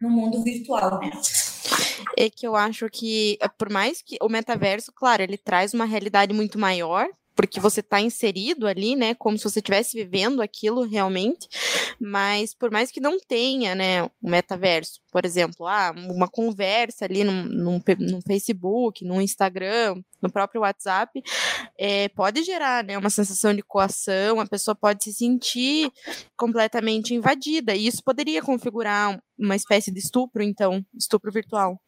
no 0.00 0.10
mundo 0.10 0.42
virtual, 0.42 1.00
né? 1.00 1.10
é 2.16 2.28
que 2.28 2.46
eu 2.46 2.56
acho 2.56 2.88
que, 2.90 3.38
por 3.56 3.70
mais 3.70 4.02
que 4.02 4.16
o 4.20 4.28
metaverso, 4.28 4.92
claro, 4.92 5.22
ele 5.22 5.38
traz 5.38 5.72
uma 5.72 5.84
realidade 5.84 6.34
muito 6.34 6.58
maior, 6.58 7.08
porque 7.38 7.60
você 7.60 7.78
está 7.78 8.00
inserido 8.00 8.66
ali, 8.66 8.96
né, 8.96 9.14
como 9.14 9.38
se 9.38 9.44
você 9.44 9.60
estivesse 9.60 9.96
vivendo 9.96 10.42
aquilo 10.42 10.82
realmente, 10.82 11.46
mas 12.00 12.52
por 12.52 12.68
mais 12.68 12.90
que 12.90 13.00
não 13.00 13.16
tenha, 13.20 13.76
né, 13.76 14.02
o 14.02 14.10
metaverso, 14.20 15.00
por 15.12 15.24
exemplo, 15.24 15.64
ah, 15.64 15.94
uma 15.96 16.26
conversa 16.26 17.04
ali 17.04 17.22
no 17.22 17.80
Facebook, 18.26 19.04
no 19.04 19.22
Instagram, 19.22 20.02
no 20.20 20.28
próprio 20.32 20.62
WhatsApp, 20.62 21.22
é, 21.78 22.08
pode 22.08 22.42
gerar, 22.42 22.82
né, 22.82 22.98
uma 22.98 23.08
sensação 23.08 23.54
de 23.54 23.62
coação, 23.62 24.40
a 24.40 24.46
pessoa 24.46 24.74
pode 24.74 25.04
se 25.04 25.12
sentir 25.12 25.92
completamente 26.36 27.14
invadida, 27.14 27.72
e 27.72 27.86
isso 27.86 28.02
poderia 28.02 28.42
configurar 28.42 29.16
uma 29.38 29.54
espécie 29.54 29.92
de 29.92 30.00
estupro, 30.00 30.42
então, 30.42 30.84
estupro 30.92 31.30
virtual. 31.30 31.80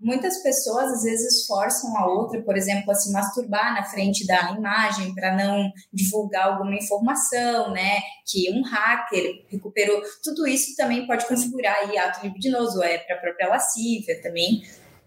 Muitas 0.00 0.40
pessoas 0.44 0.92
às 0.92 1.02
vezes 1.02 1.44
forçam 1.44 1.96
a 1.98 2.06
outra, 2.06 2.40
por 2.42 2.56
exemplo, 2.56 2.88
a 2.92 2.94
se 2.94 3.10
masturbar 3.10 3.74
na 3.74 3.82
frente 3.82 4.24
da 4.24 4.52
imagem 4.52 5.12
para 5.12 5.34
não 5.34 5.72
divulgar 5.92 6.52
alguma 6.52 6.76
informação, 6.76 7.72
né? 7.72 7.98
Que 8.24 8.48
um 8.52 8.62
hacker 8.62 9.44
recuperou. 9.48 10.00
Tudo 10.22 10.46
isso 10.46 10.76
também 10.76 11.04
pode 11.04 11.26
configurar 11.26 11.74
aí 11.78 11.98
ato 11.98 12.24
libidinoso, 12.24 12.80
é 12.80 12.98
para 12.98 13.16
a 13.16 13.18
própria 13.18 13.48
lascívia 13.48 14.22
também. 14.22 14.62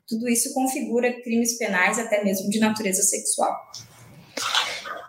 Tudo 0.06 0.28
isso 0.28 0.54
configura 0.54 1.22
crimes 1.22 1.58
penais 1.58 1.98
até 1.98 2.22
mesmo 2.22 2.50
de 2.50 2.60
natureza 2.60 3.02
sexual. 3.02 3.56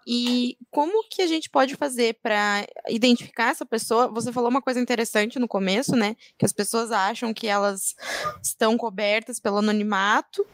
E 0.06 0.56
como 0.70 1.04
que 1.08 1.22
a 1.22 1.26
gente 1.26 1.48
pode 1.48 1.76
fazer 1.76 2.18
para 2.22 2.66
identificar 2.88 3.50
essa 3.50 3.64
pessoa? 3.64 4.08
Você 4.08 4.32
falou 4.32 4.50
uma 4.50 4.62
coisa 4.62 4.80
interessante 4.80 5.38
no 5.38 5.48
começo, 5.48 5.94
né? 5.94 6.16
Que 6.38 6.44
as 6.44 6.52
pessoas 6.52 6.90
acham 6.90 7.32
que 7.32 7.46
elas 7.46 7.94
estão 8.42 8.76
cobertas 8.76 9.38
pelo 9.38 9.58
anonimato. 9.58 10.46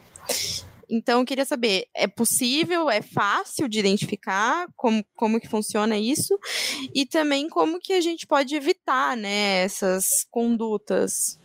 Então, 0.89 1.19
eu 1.19 1.25
queria 1.25 1.45
saber, 1.45 1.85
é 1.93 2.07
possível, 2.07 2.89
é 2.89 3.01
fácil 3.01 3.69
de 3.69 3.77
identificar 3.77 4.67
como, 4.75 5.05
como 5.15 5.39
que 5.39 5.47
funciona 5.47 5.95
isso? 5.97 6.37
E 6.95 7.05
também 7.05 7.47
como 7.47 7.79
que 7.79 7.93
a 7.93 8.01
gente 8.01 8.25
pode 8.25 8.55
evitar, 8.55 9.15
né, 9.15 9.63
essas 9.63 10.25
condutas? 10.31 11.37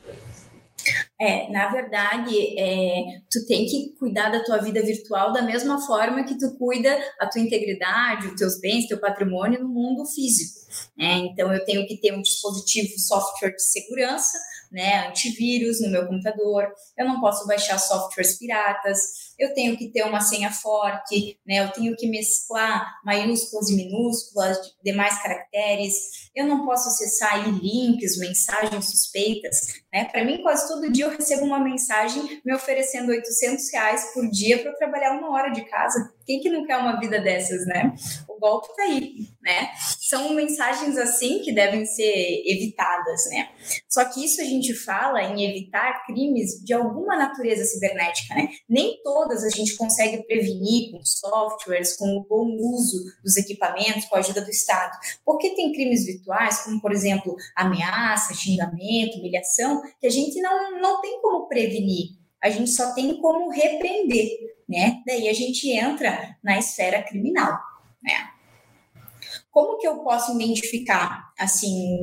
É, 1.20 1.50
na 1.50 1.70
verdade, 1.70 2.34
é, 2.58 3.04
tu 3.30 3.46
tem 3.46 3.66
que 3.66 3.94
cuidar 3.98 4.30
da 4.30 4.44
tua 4.44 4.58
vida 4.58 4.82
virtual 4.82 5.32
da 5.32 5.42
mesma 5.42 5.80
forma 5.86 6.24
que 6.24 6.38
tu 6.38 6.56
cuida 6.58 6.96
a 7.20 7.26
tua 7.26 7.40
integridade, 7.40 8.28
os 8.28 8.34
teus 8.34 8.60
bens, 8.60 8.86
teu 8.86 8.98
patrimônio 8.98 9.60
no 9.60 9.68
mundo 9.68 10.04
físico. 10.06 10.60
Né? 10.96 11.16
Então, 11.30 11.52
eu 11.52 11.64
tenho 11.64 11.86
que 11.86 11.96
ter 11.96 12.12
um 12.12 12.22
dispositivo 12.22 12.98
software 12.98 13.54
de 13.54 13.62
segurança, 13.62 14.38
né, 14.74 15.06
antivírus 15.06 15.80
no 15.80 15.88
meu 15.88 16.04
computador, 16.04 16.66
eu 16.98 17.06
não 17.06 17.20
posso 17.20 17.46
baixar 17.46 17.78
softwares 17.78 18.36
piratas, 18.36 18.98
eu 19.38 19.52
tenho 19.54 19.76
que 19.76 19.88
ter 19.88 20.04
uma 20.04 20.20
senha 20.20 20.50
forte, 20.50 21.38
né, 21.46 21.60
eu 21.60 21.72
tenho 21.72 21.96
que 21.96 22.06
mesclar 22.06 23.00
maiúsculas 23.04 23.68
e 23.70 23.76
minúsculas, 23.76 24.58
demais 24.82 25.20
caracteres, 25.22 26.30
eu 26.34 26.46
não 26.46 26.64
posso 26.64 26.88
acessar 26.88 27.48
links, 27.48 28.18
mensagens 28.18 28.84
suspeitas, 28.90 29.82
né, 29.92 30.04
para 30.06 30.24
mim 30.24 30.42
quase 30.42 30.68
todo 30.68 30.90
dia 30.90 31.06
eu 31.06 31.10
recebo 31.10 31.44
uma 31.44 31.58
mensagem 31.58 32.40
me 32.44 32.54
oferecendo 32.54 33.10
800 33.10 33.72
reais 33.72 34.12
por 34.14 34.28
dia 34.30 34.58
para 34.58 34.70
eu 34.70 34.76
trabalhar 34.76 35.18
uma 35.18 35.30
hora 35.30 35.50
de 35.50 35.64
casa, 35.64 36.13
quem 36.26 36.40
que 36.40 36.50
não 36.50 36.66
quer 36.66 36.78
uma 36.78 36.98
vida 36.98 37.20
dessas, 37.20 37.66
né? 37.66 37.94
O 38.28 38.38
golpe 38.38 38.68
tá 38.76 38.82
aí, 38.82 39.28
né? 39.42 39.70
São 40.00 40.32
mensagens 40.34 40.96
assim 40.96 41.40
que 41.40 41.52
devem 41.52 41.84
ser 41.84 42.42
evitadas, 42.46 43.26
né? 43.30 43.50
Só 43.88 44.04
que 44.04 44.24
isso 44.24 44.40
a 44.40 44.44
gente 44.44 44.74
fala 44.74 45.22
em 45.22 45.44
evitar 45.44 46.04
crimes 46.06 46.62
de 46.64 46.72
alguma 46.72 47.16
natureza 47.16 47.64
cibernética, 47.64 48.34
né? 48.34 48.48
Nem 48.68 49.00
todas 49.02 49.44
a 49.44 49.50
gente 49.50 49.76
consegue 49.76 50.22
prevenir 50.26 50.90
com 50.90 51.04
softwares, 51.04 51.96
com 51.96 52.06
o 52.16 52.26
bom 52.28 52.56
uso 52.58 53.04
dos 53.22 53.36
equipamentos, 53.36 54.04
com 54.06 54.16
a 54.16 54.18
ajuda 54.18 54.40
do 54.40 54.50
Estado. 54.50 54.96
Porque 55.24 55.54
tem 55.54 55.72
crimes 55.72 56.04
virtuais, 56.04 56.64
como 56.64 56.80
por 56.80 56.92
exemplo, 56.92 57.34
ameaça, 57.56 58.34
xingamento, 58.34 59.18
humilhação, 59.18 59.82
que 60.00 60.06
a 60.06 60.10
gente 60.10 60.40
não, 60.40 60.80
não 60.80 61.00
tem 61.00 61.20
como 61.20 61.48
prevenir 61.48 62.24
a 62.44 62.50
gente 62.50 62.72
só 62.72 62.92
tem 62.92 63.18
como 63.22 63.48
repreender, 63.48 64.28
né? 64.68 65.02
Daí 65.06 65.28
a 65.28 65.32
gente 65.32 65.70
entra 65.70 66.36
na 66.42 66.58
esfera 66.58 67.02
criminal, 67.02 67.58
né? 68.02 68.30
Como 69.50 69.78
que 69.78 69.86
eu 69.86 69.98
posso 69.98 70.34
identificar, 70.34 71.32
assim, 71.38 71.96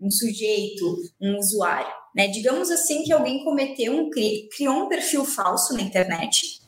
um 0.00 0.10
sujeito, 0.10 0.96
um 1.20 1.36
usuário, 1.36 1.92
né? 2.14 2.28
Digamos 2.28 2.70
assim 2.70 3.02
que 3.02 3.12
alguém 3.12 3.42
cometeu 3.42 3.92
um 3.92 4.08
crime, 4.08 4.48
criou 4.48 4.84
um 4.84 4.88
perfil 4.88 5.24
falso 5.24 5.74
na 5.74 5.82
internet, 5.82 6.62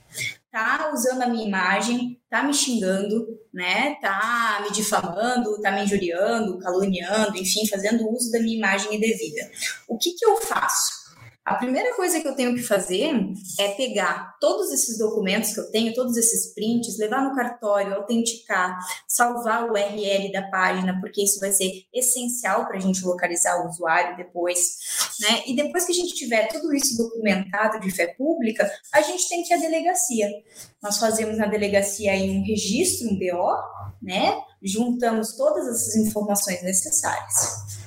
tá 0.50 0.92
usando 0.94 1.22
a 1.22 1.28
minha 1.28 1.46
imagem, 1.46 2.20
tá 2.30 2.42
me 2.42 2.54
xingando, 2.54 3.26
né? 3.52 3.96
Tá 4.00 4.60
me 4.62 4.72
difamando, 4.72 5.60
tá 5.60 5.72
me 5.72 5.82
injuriando, 5.82 6.58
caluniando, 6.58 7.36
enfim, 7.36 7.66
fazendo 7.66 8.08
uso 8.08 8.30
da 8.30 8.38
minha 8.40 8.56
imagem 8.56 8.94
indevida. 8.94 9.50
O 9.88 9.98
que 9.98 10.12
que 10.12 10.24
eu 10.24 10.36
faço? 10.36 10.93
A 11.44 11.56
primeira 11.56 11.94
coisa 11.94 12.20
que 12.20 12.26
eu 12.26 12.34
tenho 12.34 12.54
que 12.54 12.62
fazer 12.62 13.12
é 13.60 13.68
pegar 13.72 14.34
todos 14.40 14.72
esses 14.72 14.96
documentos 14.96 15.52
que 15.52 15.60
eu 15.60 15.70
tenho, 15.70 15.92
todos 15.92 16.16
esses 16.16 16.54
prints, 16.54 16.96
levar 16.98 17.22
no 17.22 17.34
cartório, 17.34 17.94
autenticar, 17.94 18.78
salvar 19.06 19.64
o 19.64 19.72
URL 19.72 20.32
da 20.32 20.48
página, 20.48 20.98
porque 21.02 21.22
isso 21.22 21.38
vai 21.40 21.52
ser 21.52 21.84
essencial 21.92 22.66
para 22.66 22.78
a 22.78 22.80
gente 22.80 23.04
localizar 23.04 23.62
o 23.62 23.68
usuário 23.68 24.16
depois, 24.16 24.58
né? 25.20 25.42
E 25.46 25.54
depois 25.54 25.84
que 25.84 25.92
a 25.92 25.94
gente 25.94 26.14
tiver 26.14 26.48
tudo 26.48 26.74
isso 26.74 26.96
documentado 26.96 27.78
de 27.78 27.90
fé 27.90 28.06
pública, 28.06 28.66
a 28.94 29.02
gente 29.02 29.28
tem 29.28 29.42
que 29.42 29.52
ir 29.52 29.56
à 29.58 29.60
delegacia. 29.60 30.30
Nós 30.82 30.96
fazemos 30.96 31.36
na 31.36 31.46
delegacia 31.46 32.12
aí 32.12 32.30
um 32.30 32.42
registro, 32.42 33.10
um 33.10 33.18
BO, 33.18 33.54
né? 34.00 34.34
Juntamos 34.62 35.36
todas 35.36 35.68
essas 35.68 35.94
informações 35.96 36.62
necessárias 36.62 37.83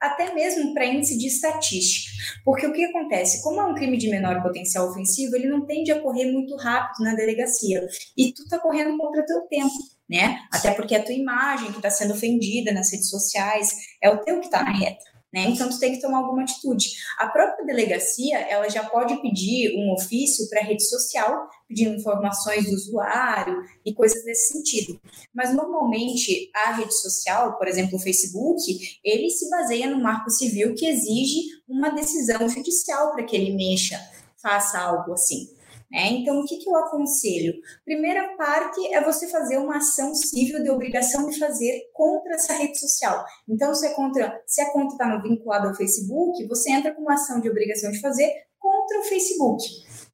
até 0.00 0.32
mesmo 0.32 0.72
para 0.72 0.86
índice 0.86 1.18
de 1.18 1.26
estatística. 1.26 2.10
Porque 2.44 2.66
o 2.66 2.72
que 2.72 2.84
acontece? 2.84 3.42
Como 3.42 3.60
é 3.60 3.64
um 3.64 3.74
crime 3.74 3.98
de 3.98 4.08
menor 4.08 4.42
potencial 4.42 4.88
ofensivo, 4.88 5.36
ele 5.36 5.48
não 5.48 5.66
tende 5.66 5.92
a 5.92 6.00
correr 6.00 6.32
muito 6.32 6.56
rápido 6.56 7.04
na 7.04 7.14
delegacia. 7.14 7.86
E 8.16 8.32
tu 8.32 8.48
tá 8.48 8.58
correndo 8.58 8.96
contra 8.96 9.26
teu 9.26 9.42
tempo, 9.42 9.74
né? 10.08 10.40
Até 10.50 10.72
porque 10.72 10.94
a 10.94 11.02
tua 11.02 11.14
imagem 11.14 11.70
que 11.70 11.76
está 11.78 11.90
sendo 11.90 12.14
ofendida 12.14 12.72
nas 12.72 12.90
redes 12.90 13.10
sociais 13.10 13.68
é 14.02 14.08
o 14.08 14.18
teu 14.24 14.40
que 14.40 14.46
está 14.46 14.62
na 14.62 14.72
reta. 14.72 15.10
Né? 15.32 15.44
Então, 15.48 15.68
tu 15.68 15.78
tem 15.78 15.92
que 15.92 16.00
tomar 16.00 16.18
alguma 16.18 16.42
atitude. 16.42 16.90
A 17.16 17.28
própria 17.28 17.64
delegacia, 17.64 18.38
ela 18.48 18.68
já 18.68 18.82
pode 18.82 19.20
pedir 19.22 19.76
um 19.76 19.92
ofício 19.92 20.48
para 20.48 20.60
a 20.60 20.64
rede 20.64 20.82
social, 20.82 21.48
pedindo 21.70 21.94
informações 21.94 22.68
do 22.68 22.74
usuário 22.74 23.62
e 23.86 23.94
coisas 23.94 24.24
desse 24.24 24.52
sentido. 24.52 25.00
Mas, 25.32 25.54
normalmente, 25.54 26.50
a 26.52 26.72
rede 26.72 26.92
social, 26.92 27.56
por 27.56 27.68
exemplo, 27.68 27.96
o 27.96 28.02
Facebook, 28.02 28.60
ele 29.04 29.30
se 29.30 29.48
baseia 29.48 29.88
no 29.88 30.02
marco 30.02 30.28
civil 30.30 30.74
que 30.74 30.84
exige 30.84 31.42
uma 31.68 31.90
decisão 31.90 32.48
judicial 32.48 33.12
para 33.12 33.22
que 33.22 33.36
ele 33.36 33.54
mexa, 33.54 34.00
faça 34.42 34.80
algo 34.80 35.12
assim. 35.12 35.48
Né? 35.90 36.08
Então, 36.10 36.40
o 36.40 36.44
que, 36.44 36.56
que 36.56 36.68
eu 36.68 36.76
aconselho? 36.76 37.54
Primeira 37.84 38.36
parte 38.36 38.92
é 38.92 39.02
você 39.02 39.28
fazer 39.28 39.58
uma 39.58 39.76
ação 39.76 40.12
civil 40.14 40.62
de 40.62 40.70
obrigação 40.70 41.28
de 41.28 41.38
fazer 41.38 41.82
contra 41.92 42.34
essa 42.34 42.52
rede 42.54 42.78
social. 42.78 43.24
Então, 43.48 43.72
se, 43.74 43.86
é 43.86 43.94
contra, 43.94 44.42
se 44.46 44.60
a 44.60 44.72
conta 44.72 44.94
está 44.94 45.16
vinculada 45.18 45.68
ao 45.68 45.74
Facebook, 45.74 46.46
você 46.48 46.70
entra 46.70 46.92
com 46.92 47.02
uma 47.02 47.14
ação 47.14 47.40
de 47.40 47.48
obrigação 47.48 47.92
de 47.92 48.00
fazer 48.00 48.28
contra 48.58 49.00
o 49.00 49.04
Facebook. 49.04 49.64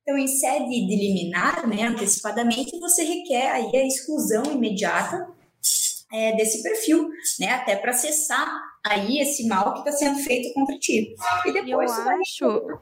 Então, 0.07 0.17
em 0.17 0.29
sede 0.29 0.87
de 0.87 0.95
liminar, 0.95 1.67
né, 1.67 1.83
antecipadamente, 1.83 2.79
você 2.79 3.03
requer 3.03 3.51
aí 3.51 3.77
a 3.77 3.85
exclusão 3.85 4.45
imediata 4.45 5.29
é, 6.13 6.37
desse 6.37 6.63
perfil, 6.63 7.11
né? 7.41 7.51
Até 7.51 7.75
para 7.75 7.91
acessar 7.91 8.49
aí 8.85 9.19
esse 9.19 9.49
mal 9.49 9.73
que 9.73 9.81
está 9.81 9.91
sendo 9.91 10.21
feito 10.21 10.55
contra 10.55 10.79
ti. 10.79 11.13
E 11.45 11.53
depois 11.53 11.91
eu 11.91 12.09
acho. 12.09 12.81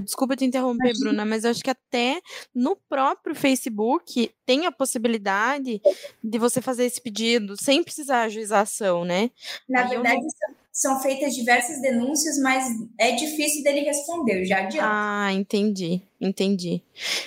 Desculpa 0.00 0.34
te 0.34 0.46
interromper, 0.46 0.92
Bruna, 0.98 1.26
mas 1.26 1.44
eu 1.44 1.50
acho 1.50 1.62
que 1.62 1.70
até 1.70 2.22
no 2.54 2.74
próprio 2.74 3.34
Facebook 3.34 4.30
tem 4.46 4.64
a 4.64 4.72
possibilidade 4.72 5.80
de 6.24 6.38
você 6.38 6.62
fazer 6.62 6.86
esse 6.86 7.00
pedido 7.00 7.54
sem 7.62 7.82
precisar 7.82 8.22
ajuização, 8.22 9.04
né? 9.04 9.30
Na 9.68 9.82
aí 9.82 9.88
verdade, 9.90 10.20
não... 10.22 10.61
são 10.72 10.98
feitas 11.00 11.34
diversas 11.34 11.82
denúncias, 11.82 12.38
mas 12.38 12.64
é 12.98 13.12
difícil 13.12 13.62
dele 13.62 13.80
responder, 13.80 14.46
já 14.46 14.60
adianto. 14.60 14.88
Ah, 14.90 15.30
entendi, 15.30 16.00
entendi. 16.18 16.82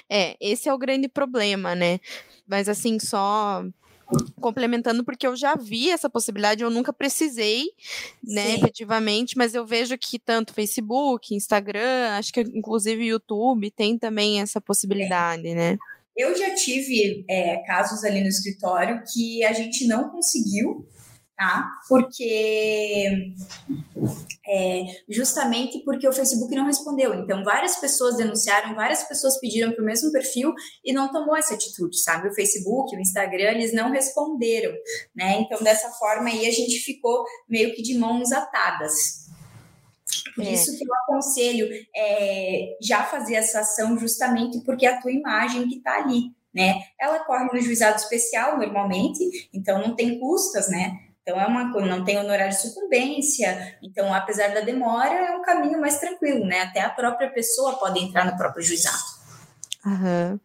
É, 0.10 0.36
esse 0.42 0.68
é 0.68 0.74
o 0.74 0.78
grande 0.80 1.08
problema, 1.08 1.76
né? 1.76 2.00
Mas 2.48 2.68
assim, 2.68 2.98
só 3.00 3.64
complementando 4.40 5.04
porque 5.04 5.26
eu 5.26 5.36
já 5.36 5.56
vi 5.56 5.90
essa 5.90 6.10
possibilidade, 6.10 6.64
eu 6.64 6.70
nunca 6.70 6.94
precisei, 6.94 7.66
né, 8.24 8.48
Sim. 8.48 8.56
efetivamente, 8.56 9.38
mas 9.38 9.56
eu 9.56 9.66
vejo 9.66 9.98
que 9.98 10.20
tanto 10.20 10.54
Facebook, 10.54 11.34
Instagram, 11.34 12.10
acho 12.18 12.32
que 12.32 12.42
inclusive 12.42 13.06
YouTube 13.06 13.72
tem 13.72 13.98
também 13.98 14.42
essa 14.42 14.62
possibilidade, 14.62 15.48
é. 15.48 15.56
né? 15.56 15.78
Eu 16.16 16.36
já 16.38 16.56
tive 16.56 17.26
é, 17.30 17.58
casos 17.66 18.04
ali 18.04 18.22
no 18.22 18.30
escritório 18.30 19.04
que 19.12 19.44
a 19.44 19.52
gente 19.52 19.86
não 19.86 20.10
conseguiu 20.10 20.88
tá? 21.36 21.70
Porque 21.88 23.34
é, 24.48 24.84
justamente 25.10 25.84
porque 25.84 26.08
o 26.08 26.14
Facebook 26.14 26.54
não 26.56 26.66
respondeu. 26.66 27.14
Então, 27.14 27.44
várias 27.44 27.78
pessoas 27.78 28.16
denunciaram, 28.16 28.76
várias 28.76 29.04
pessoas 29.04 29.40
pediram 29.40 29.72
para 29.72 29.82
o 29.82 29.86
mesmo 29.86 30.12
perfil 30.12 30.54
e 30.84 30.94
não 30.94 31.12
tomou 31.12 31.36
essa 31.36 31.56
atitude, 31.56 32.00
sabe? 32.00 32.30
O 32.30 32.34
Facebook, 32.34 32.96
o 32.96 33.00
Instagram, 33.00 33.52
eles 33.52 33.74
não 33.74 33.92
responderam, 33.92 34.74
né? 35.16 35.40
Então, 35.40 35.62
dessa 35.64 35.90
forma 35.92 36.30
aí, 36.30 36.48
a 36.48 36.52
gente 36.52 36.80
ficou 36.80 37.26
meio 37.50 37.74
que 37.76 37.82
de 37.82 37.98
mãos 37.98 38.32
atadas. 38.32 39.26
Por 40.36 40.46
é. 40.46 40.52
isso 40.52 40.78
que 40.78 40.84
eu 40.84 40.94
aconselho 41.04 41.68
é, 41.96 42.78
já 42.82 43.04
fazer 43.04 43.36
essa 43.36 43.62
ação 43.62 43.98
justamente 43.98 44.60
porque 44.62 44.86
é 44.86 44.90
a 44.90 45.02
tua 45.02 45.12
imagem 45.12 45.68
que 45.68 45.78
está 45.78 45.98
ali, 45.98 46.32
né? 46.54 46.82
Ela 47.00 47.20
corre 47.20 47.46
no 47.46 47.60
juizado 47.60 47.98
especial 47.98 48.58
normalmente, 48.58 49.50
então 49.54 49.82
não 49.82 49.96
tem 49.96 50.20
custas, 50.20 50.70
né? 50.70 51.05
Então, 51.28 51.42
é 51.42 51.48
uma 51.48 51.74
coisa, 51.74 51.88
não 51.88 52.06
tem 52.06 52.20
honorário 52.20 52.52
de 52.52 52.62
sucumbência. 52.62 53.80
Então, 53.82 54.14
apesar 54.14 54.54
da 54.54 54.62
demora, 54.62 55.12
é 55.12 55.36
um 55.36 55.42
caminho 55.42 55.82
mais 55.82 56.00
tranquilo, 56.00 56.46
né? 56.46 56.62
Até 56.62 56.82
a 56.82 56.90
própria 56.92 57.32
pessoa 57.32 57.80
pode 57.80 58.00
entrar 58.00 58.26
no 58.26 58.38
próprio 58.38 58.64
juizado. 58.64 59.04
Aham. 59.84 60.40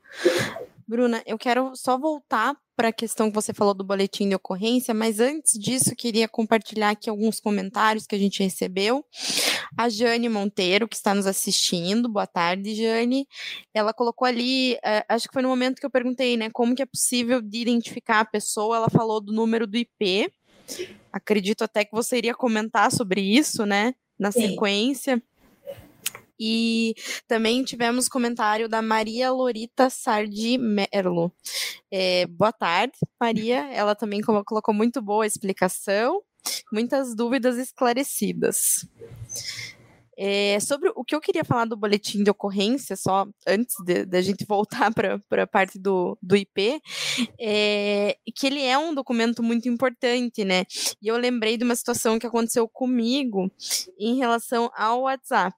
Bruna, 0.88 1.22
eu 1.26 1.36
quero 1.36 1.76
só 1.76 1.98
voltar 1.98 2.56
para 2.74 2.88
a 2.88 2.92
questão 2.92 3.28
que 3.28 3.34
você 3.34 3.52
falou 3.52 3.74
do 3.74 3.84
boletim 3.84 4.26
de 4.30 4.34
ocorrência, 4.34 4.94
mas 4.94 5.20
antes 5.20 5.58
disso, 5.58 5.94
queria 5.94 6.26
compartilhar 6.26 6.88
aqui 6.88 7.10
alguns 7.10 7.38
comentários 7.38 8.06
que 8.06 8.14
a 8.14 8.18
gente 8.18 8.42
recebeu. 8.42 9.04
A 9.76 9.90
Jane 9.90 10.30
Monteiro, 10.30 10.88
que 10.88 10.96
está 10.96 11.14
nos 11.14 11.26
assistindo, 11.26 12.08
boa 12.08 12.26
tarde, 12.26 12.74
Jane. 12.74 13.28
Ela 13.74 13.92
colocou 13.92 14.26
ali, 14.26 14.78
é, 14.82 15.04
acho 15.10 15.28
que 15.28 15.34
foi 15.34 15.42
no 15.42 15.48
momento 15.50 15.78
que 15.78 15.84
eu 15.84 15.90
perguntei, 15.90 16.38
né, 16.38 16.48
como 16.50 16.74
que 16.74 16.80
é 16.80 16.86
possível 16.86 17.42
de 17.42 17.58
identificar 17.60 18.20
a 18.20 18.24
pessoa, 18.24 18.78
ela 18.78 18.88
falou 18.88 19.20
do 19.20 19.30
número 19.30 19.66
do 19.66 19.76
IP, 19.76 20.32
Acredito 21.12 21.62
até 21.62 21.84
que 21.84 21.92
você 21.92 22.18
iria 22.18 22.34
comentar 22.34 22.90
sobre 22.92 23.20
isso, 23.20 23.66
né? 23.66 23.94
Na 24.18 24.30
sequência. 24.30 25.22
E 26.42 26.94
também 27.28 27.62
tivemos 27.62 28.08
comentário 28.08 28.66
da 28.66 28.80
Maria 28.80 29.30
Lorita 29.30 29.90
Sardi 29.90 30.56
Merlo. 30.56 31.30
É, 31.90 32.26
boa 32.26 32.50
tarde, 32.50 32.94
Maria. 33.20 33.68
Ela 33.72 33.94
também 33.94 34.22
colocou 34.22 34.72
muito 34.72 35.02
boa 35.02 35.26
explicação, 35.26 36.22
muitas 36.72 37.14
dúvidas 37.14 37.58
esclarecidas. 37.58 38.88
É, 40.22 40.60
sobre 40.60 40.92
o 40.94 41.02
que 41.02 41.14
eu 41.14 41.20
queria 41.20 41.42
falar 41.42 41.64
do 41.64 41.78
boletim 41.78 42.22
de 42.22 42.30
ocorrência, 42.30 42.94
só 42.94 43.26
antes 43.46 43.74
da 44.06 44.20
gente 44.20 44.44
voltar 44.46 44.92
para 44.92 45.18
a 45.42 45.46
parte 45.46 45.78
do, 45.78 46.18
do 46.20 46.36
IP, 46.36 46.78
é 47.40 48.18
que 48.36 48.46
ele 48.46 48.62
é 48.62 48.76
um 48.76 48.94
documento 48.94 49.42
muito 49.42 49.66
importante, 49.66 50.44
né? 50.44 50.66
E 51.00 51.08
eu 51.08 51.16
lembrei 51.16 51.56
de 51.56 51.64
uma 51.64 51.74
situação 51.74 52.18
que 52.18 52.26
aconteceu 52.26 52.68
comigo 52.68 53.50
em 53.98 54.18
relação 54.18 54.70
ao 54.76 55.02
WhatsApp. 55.02 55.56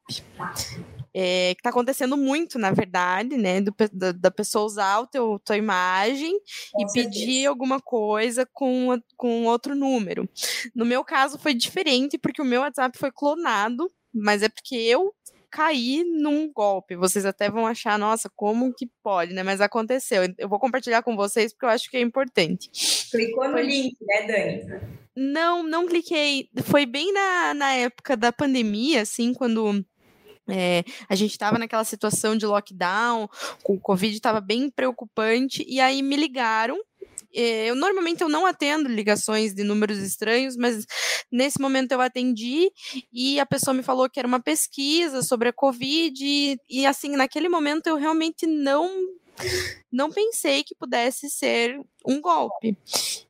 É, 1.13 1.55
que 1.55 1.61
está 1.61 1.71
acontecendo 1.71 2.17
muito, 2.17 2.57
na 2.57 2.71
verdade, 2.71 3.37
né? 3.37 3.61
Do, 3.61 3.75
da, 3.93 4.13
da, 4.13 4.31
pessoa 4.31 4.65
usar 4.65 5.01
o 5.01 5.07
teu, 5.09 5.41
tua 5.45 5.57
imagem 5.57 6.39
com 6.73 6.83
e 6.83 6.89
certeza. 6.89 7.09
pedir 7.09 7.47
alguma 7.47 7.81
coisa 7.81 8.49
com, 8.53 8.97
com 9.17 9.45
outro 9.45 9.75
número. 9.75 10.27
No 10.73 10.85
meu 10.87 11.05
caso 11.05 11.37
foi 11.37 11.53
diferente, 11.53 12.17
porque 12.17 12.41
o 12.41 12.45
meu 12.45 12.61
WhatsApp 12.61 12.97
foi 12.97 13.11
clonado 13.11 13.91
mas 14.13 14.43
é 14.43 14.49
porque 14.49 14.77
eu 14.77 15.15
caí 15.53 16.03
num 16.05 16.51
golpe. 16.51 16.97
Vocês 16.97 17.27
até 17.27 17.51
vão 17.51 17.67
achar, 17.67 17.99
nossa, 17.99 18.31
como 18.35 18.73
que 18.73 18.89
pode, 19.03 19.35
né? 19.35 19.43
Mas 19.43 19.61
aconteceu. 19.61 20.23
Eu 20.39 20.49
vou 20.49 20.59
compartilhar 20.59 21.03
com 21.03 21.15
vocês 21.15 21.53
porque 21.53 21.67
eu 21.67 21.71
acho 21.71 21.91
que 21.91 21.97
é 21.99 22.01
importante. 22.01 22.71
Clicou 23.11 23.47
no 23.47 23.53
Foi... 23.53 23.63
link, 23.63 23.97
né, 24.01 24.27
Dani? 24.27 25.03
Não, 25.15 25.63
não 25.63 25.87
cliquei. 25.87 26.49
Foi 26.65 26.87
bem 26.87 27.13
na, 27.13 27.55
na 27.55 27.73
época 27.75 28.17
da 28.17 28.33
pandemia, 28.33 29.03
assim, 29.03 29.35
quando. 29.35 29.85
É, 30.51 30.83
a 31.09 31.15
gente 31.15 31.31
estava 31.31 31.57
naquela 31.57 31.85
situação 31.85 32.37
de 32.37 32.45
lockdown, 32.45 33.29
o 33.65 33.79
Covid 33.79 34.13
estava 34.13 34.41
bem 34.41 34.69
preocupante, 34.69 35.65
e 35.69 35.81
aí 35.81 36.03
me 36.03 36.17
ligaram 36.17 36.77
eu 37.33 37.75
normalmente 37.75 38.23
eu 38.23 38.29
não 38.29 38.47
atendo 38.47 38.89
ligações 38.89 39.55
de 39.55 39.65
números 39.65 39.99
estranhos, 39.99 40.57
mas 40.57 40.87
nesse 41.31 41.61
momento 41.61 41.93
eu 41.93 42.01
atendi 42.01 42.71
e 43.13 43.39
a 43.41 43.47
pessoa 43.47 43.75
me 43.75 43.83
falou 43.83 44.09
que 44.09 44.19
era 44.19 44.29
uma 44.29 44.41
pesquisa 44.41 45.23
sobre 45.23 45.49
a 45.49 45.53
Covid 45.53 46.25
e, 46.25 46.59
e 46.69 46.87
assim, 46.87 47.17
naquele 47.17 47.49
momento 47.49 47.87
eu 47.87 47.97
realmente 47.97 48.47
não 48.47 48.91
não 49.91 50.11
pensei 50.11 50.65
que 50.65 50.75
pudesse 50.75 51.29
ser 51.29 51.79
um 52.07 52.21
golpe. 52.21 52.77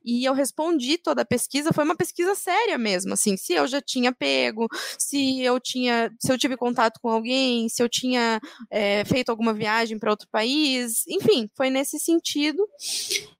E 0.03 0.25
eu 0.25 0.33
respondi 0.33 0.97
toda 0.97 1.21
a 1.21 1.25
pesquisa, 1.25 1.73
foi 1.73 1.83
uma 1.83 1.95
pesquisa 1.95 2.35
séria 2.35 2.77
mesmo, 2.77 3.13
assim, 3.13 3.37
se 3.37 3.53
eu 3.53 3.67
já 3.67 3.81
tinha 3.81 4.11
pego, 4.11 4.67
se 4.97 5.41
eu 5.41 5.59
tinha, 5.59 6.11
se 6.19 6.31
eu 6.31 6.37
tive 6.37 6.57
contato 6.57 6.99
com 7.01 7.09
alguém, 7.09 7.69
se 7.69 7.81
eu 7.83 7.89
tinha 7.89 8.41
é, 8.71 9.05
feito 9.05 9.29
alguma 9.29 9.53
viagem 9.53 9.99
para 9.99 10.09
outro 10.09 10.27
país, 10.31 11.05
enfim, 11.07 11.49
foi 11.55 11.69
nesse 11.69 11.99
sentido. 11.99 12.67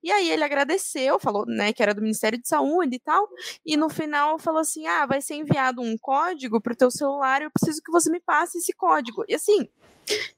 E 0.01 0.11
aí 0.11 0.29
ele 0.29 0.43
agradeceu, 0.43 1.19
falou, 1.19 1.45
né, 1.45 1.73
que 1.73 1.81
era 1.81 1.93
do 1.93 2.01
Ministério 2.01 2.39
de 2.39 2.47
Saúde 2.47 2.95
e 2.95 2.99
tal, 2.99 3.27
e 3.65 3.75
no 3.77 3.89
final 3.89 4.37
falou 4.37 4.59
assim: 4.59 4.85
"Ah, 4.87 5.05
vai 5.05 5.21
ser 5.21 5.35
enviado 5.35 5.81
um 5.81 5.97
código 5.97 6.61
para 6.61 6.73
o 6.73 6.77
teu 6.77 6.91
celular, 6.91 7.41
eu 7.41 7.51
preciso 7.51 7.81
que 7.81 7.91
você 7.91 8.09
me 8.11 8.19
passe 8.19 8.57
esse 8.57 8.73
código". 8.73 9.23
E 9.27 9.35
assim, 9.35 9.67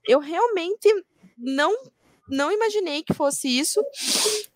eu 0.07 0.19
realmente 0.19 0.87
não 1.37 1.75
não 2.29 2.51
imaginei 2.51 3.03
que 3.03 3.13
fosse 3.13 3.47
isso. 3.47 3.83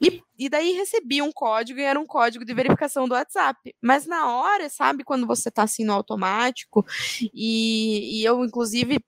E, 0.02 0.22
e 0.38 0.50
daí 0.50 0.72
recebi 0.74 1.22
um 1.22 1.32
código 1.32 1.80
e 1.80 1.84
era 1.84 2.00
um 2.00 2.06
código 2.06 2.46
de 2.46 2.54
verificação 2.54 3.08
do 3.08 3.14
WhatsApp. 3.14 3.76
Mas 3.82 4.06
na 4.06 4.34
hora, 4.34 4.70
sabe, 4.70 5.04
quando 5.04 5.28
você 5.28 5.52
tá 5.52 5.64
assim 5.64 5.84
no 5.84 5.94
automático, 5.94 6.86
e, 7.34 8.20
e 8.20 8.24
eu, 8.24 8.44
inclusive, 8.44 9.00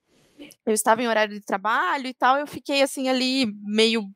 eu 0.65 0.73
estava 0.73 1.01
em 1.01 1.07
horário 1.07 1.33
de 1.33 1.45
trabalho 1.45 2.07
e 2.07 2.13
tal, 2.13 2.37
eu 2.37 2.47
fiquei 2.47 2.81
assim 2.81 3.09
ali 3.09 3.45
meio 3.63 4.09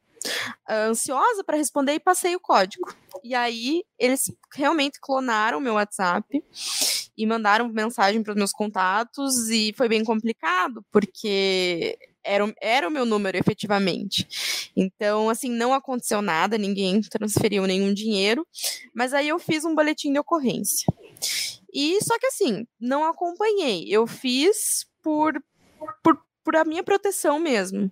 ansiosa 0.70 1.44
para 1.44 1.58
responder 1.58 1.94
e 1.94 2.00
passei 2.00 2.36
o 2.36 2.40
código. 2.40 2.94
E 3.24 3.34
aí 3.36 3.84
eles 3.98 4.32
realmente 4.54 5.00
clonaram 5.00 5.60
meu 5.60 5.76
WhatsApp 5.76 6.44
e 7.18 7.26
mandaram 7.26 7.70
mensagem 7.70 8.22
para 8.22 8.32
os 8.32 8.38
meus 8.38 8.52
contatos 8.52 9.50
e 9.50 9.74
foi 9.76 9.88
bem 9.88 10.04
complicado 10.04 10.84
porque 10.92 11.98
era, 12.24 12.54
era 12.62 12.88
o 12.88 12.92
meu 12.92 13.06
número 13.06 13.38
efetivamente. 13.38 14.72
Então, 14.76 15.30
assim, 15.30 15.50
não 15.50 15.74
aconteceu 15.74 16.22
nada, 16.22 16.58
ninguém 16.58 17.00
transferiu 17.02 17.66
nenhum 17.66 17.94
dinheiro, 17.94 18.46
mas 18.94 19.14
aí 19.14 19.30
eu 19.30 19.40
fiz 19.40 19.64
um 19.64 19.76
boletim 19.76 20.12
de 20.12 20.20
ocorrência. 20.20 20.86
E 21.74 22.02
só 22.04 22.18
que 22.18 22.28
assim, 22.28 22.66
não 22.80 23.06
acompanhei, 23.06 23.86
eu 23.88 24.08
fiz 24.08 24.86
por, 25.04 25.34
por, 26.02 26.20
por 26.44 26.56
a 26.56 26.66
minha 26.66 26.84
proteção 26.84 27.40
mesmo. 27.40 27.92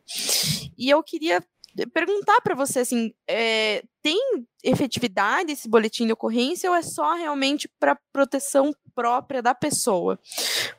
E 0.77 0.89
eu 0.89 1.03
queria 1.03 1.43
perguntar 1.91 2.39
para 2.41 2.55
você 2.55 2.79
assim, 2.79 3.13
é, 3.27 3.83
tem 4.01 4.19
efetividade 4.63 5.51
esse 5.51 5.67
boletim 5.67 6.05
de 6.05 6.13
ocorrência 6.13 6.69
ou 6.69 6.75
é 6.75 6.81
só 6.81 7.13
realmente 7.13 7.69
para 7.79 7.97
proteção 8.11 8.73
própria 8.93 9.41
da 9.41 9.55
pessoa? 9.55 10.19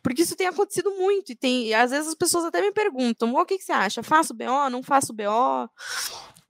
Porque 0.02 0.22
isso 0.22 0.36
tem 0.36 0.46
acontecido 0.46 0.90
muito 0.92 1.32
e 1.32 1.36
tem, 1.36 1.74
às 1.74 1.90
vezes 1.90 2.08
as 2.08 2.14
pessoas 2.14 2.44
até 2.44 2.60
me 2.60 2.72
perguntam: 2.72 3.34
"O 3.34 3.44
que, 3.44 3.58
que 3.58 3.64
você 3.64 3.72
acha? 3.72 4.02
Faço 4.02 4.34
BO? 4.34 4.70
Não 4.70 4.82
faço 4.82 5.12
BO?" 5.12 5.68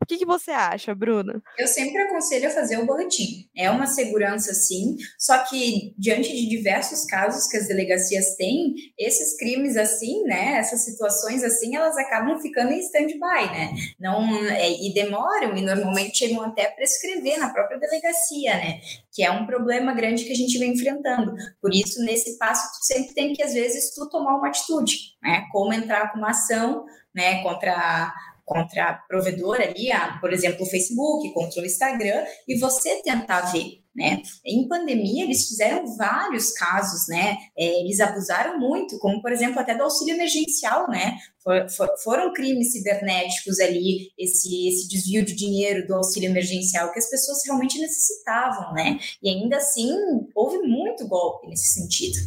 O 0.04 0.06
que, 0.06 0.18
que 0.18 0.26
você 0.26 0.50
acha, 0.50 0.94
Bruna? 0.94 1.42
Eu 1.58 1.66
sempre 1.66 1.96
aconselho 2.02 2.48
a 2.48 2.50
fazer 2.50 2.76
o 2.76 2.84
boletim. 2.84 3.48
É 3.56 3.70
uma 3.70 3.86
segurança, 3.86 4.52
sim, 4.52 4.98
só 5.18 5.38
que 5.38 5.94
diante 5.96 6.30
de 6.30 6.46
diversos 6.46 7.06
casos 7.06 7.48
que 7.48 7.56
as 7.56 7.68
delegacias 7.68 8.36
têm, 8.36 8.74
esses 8.98 9.34
crimes 9.38 9.78
assim, 9.78 10.22
né, 10.24 10.58
essas 10.58 10.84
situações 10.84 11.42
assim, 11.42 11.74
elas 11.74 11.96
acabam 11.96 12.38
ficando 12.38 12.72
em 12.72 12.80
stand-by, 12.80 13.50
né? 13.50 13.74
Não, 13.98 14.36
é, 14.44 14.70
e 14.72 14.92
demoram, 14.92 15.56
e 15.56 15.62
normalmente 15.62 16.18
chegam 16.18 16.42
até 16.42 16.66
a 16.66 16.72
prescrever 16.72 17.38
na 17.38 17.48
própria 17.48 17.78
delegacia, 17.78 18.56
né? 18.56 18.80
Que 19.10 19.24
é 19.24 19.30
um 19.30 19.46
problema 19.46 19.94
grande 19.94 20.26
que 20.26 20.32
a 20.32 20.36
gente 20.36 20.58
vem 20.58 20.74
enfrentando. 20.74 21.34
Por 21.62 21.72
isso, 21.72 22.04
nesse 22.04 22.36
passo, 22.36 22.78
tu 22.78 22.84
sempre 22.84 23.14
tem 23.14 23.32
que, 23.32 23.42
às 23.42 23.54
vezes, 23.54 23.94
tu 23.94 24.06
tomar 24.10 24.36
uma 24.36 24.48
atitude, 24.48 24.98
né? 25.22 25.46
Como 25.50 25.72
entrar 25.72 26.12
com 26.12 26.18
uma 26.18 26.32
ação, 26.32 26.84
né, 27.14 27.42
contra 27.42 28.12
contra 28.44 28.90
a 28.90 28.94
provedora 28.94 29.64
ali, 29.64 29.90
a, 29.90 30.18
por 30.20 30.32
exemplo, 30.32 30.64
o 30.64 30.68
Facebook, 30.68 31.32
contra 31.32 31.62
o 31.62 31.66
Instagram, 31.66 32.24
e 32.46 32.58
você 32.58 33.02
tentar 33.02 33.52
ver, 33.52 33.82
né? 33.94 34.22
Em 34.44 34.68
pandemia, 34.68 35.24
eles 35.24 35.48
fizeram 35.48 35.96
vários 35.96 36.52
casos, 36.52 37.08
né? 37.08 37.36
É, 37.56 37.80
eles 37.80 38.00
abusaram 38.00 38.58
muito, 38.58 38.98
como, 38.98 39.22
por 39.22 39.32
exemplo, 39.32 39.60
até 39.60 39.74
do 39.74 39.84
auxílio 39.84 40.14
emergencial, 40.14 40.88
né? 40.90 41.16
For, 41.42 41.68
for, 41.70 41.88
foram 42.02 42.32
crimes 42.32 42.72
cibernéticos 42.72 43.60
ali, 43.60 44.10
esse, 44.18 44.68
esse 44.68 44.88
desvio 44.88 45.24
de 45.24 45.34
dinheiro 45.34 45.86
do 45.86 45.94
auxílio 45.94 46.28
emergencial 46.28 46.92
que 46.92 46.98
as 46.98 47.08
pessoas 47.08 47.38
realmente 47.46 47.78
necessitavam, 47.78 48.72
né? 48.72 48.98
E 49.22 49.28
ainda 49.28 49.56
assim, 49.56 49.94
houve 50.34 50.58
muito 50.58 51.06
golpe 51.06 51.48
nesse 51.48 51.68
sentido. 51.68 52.18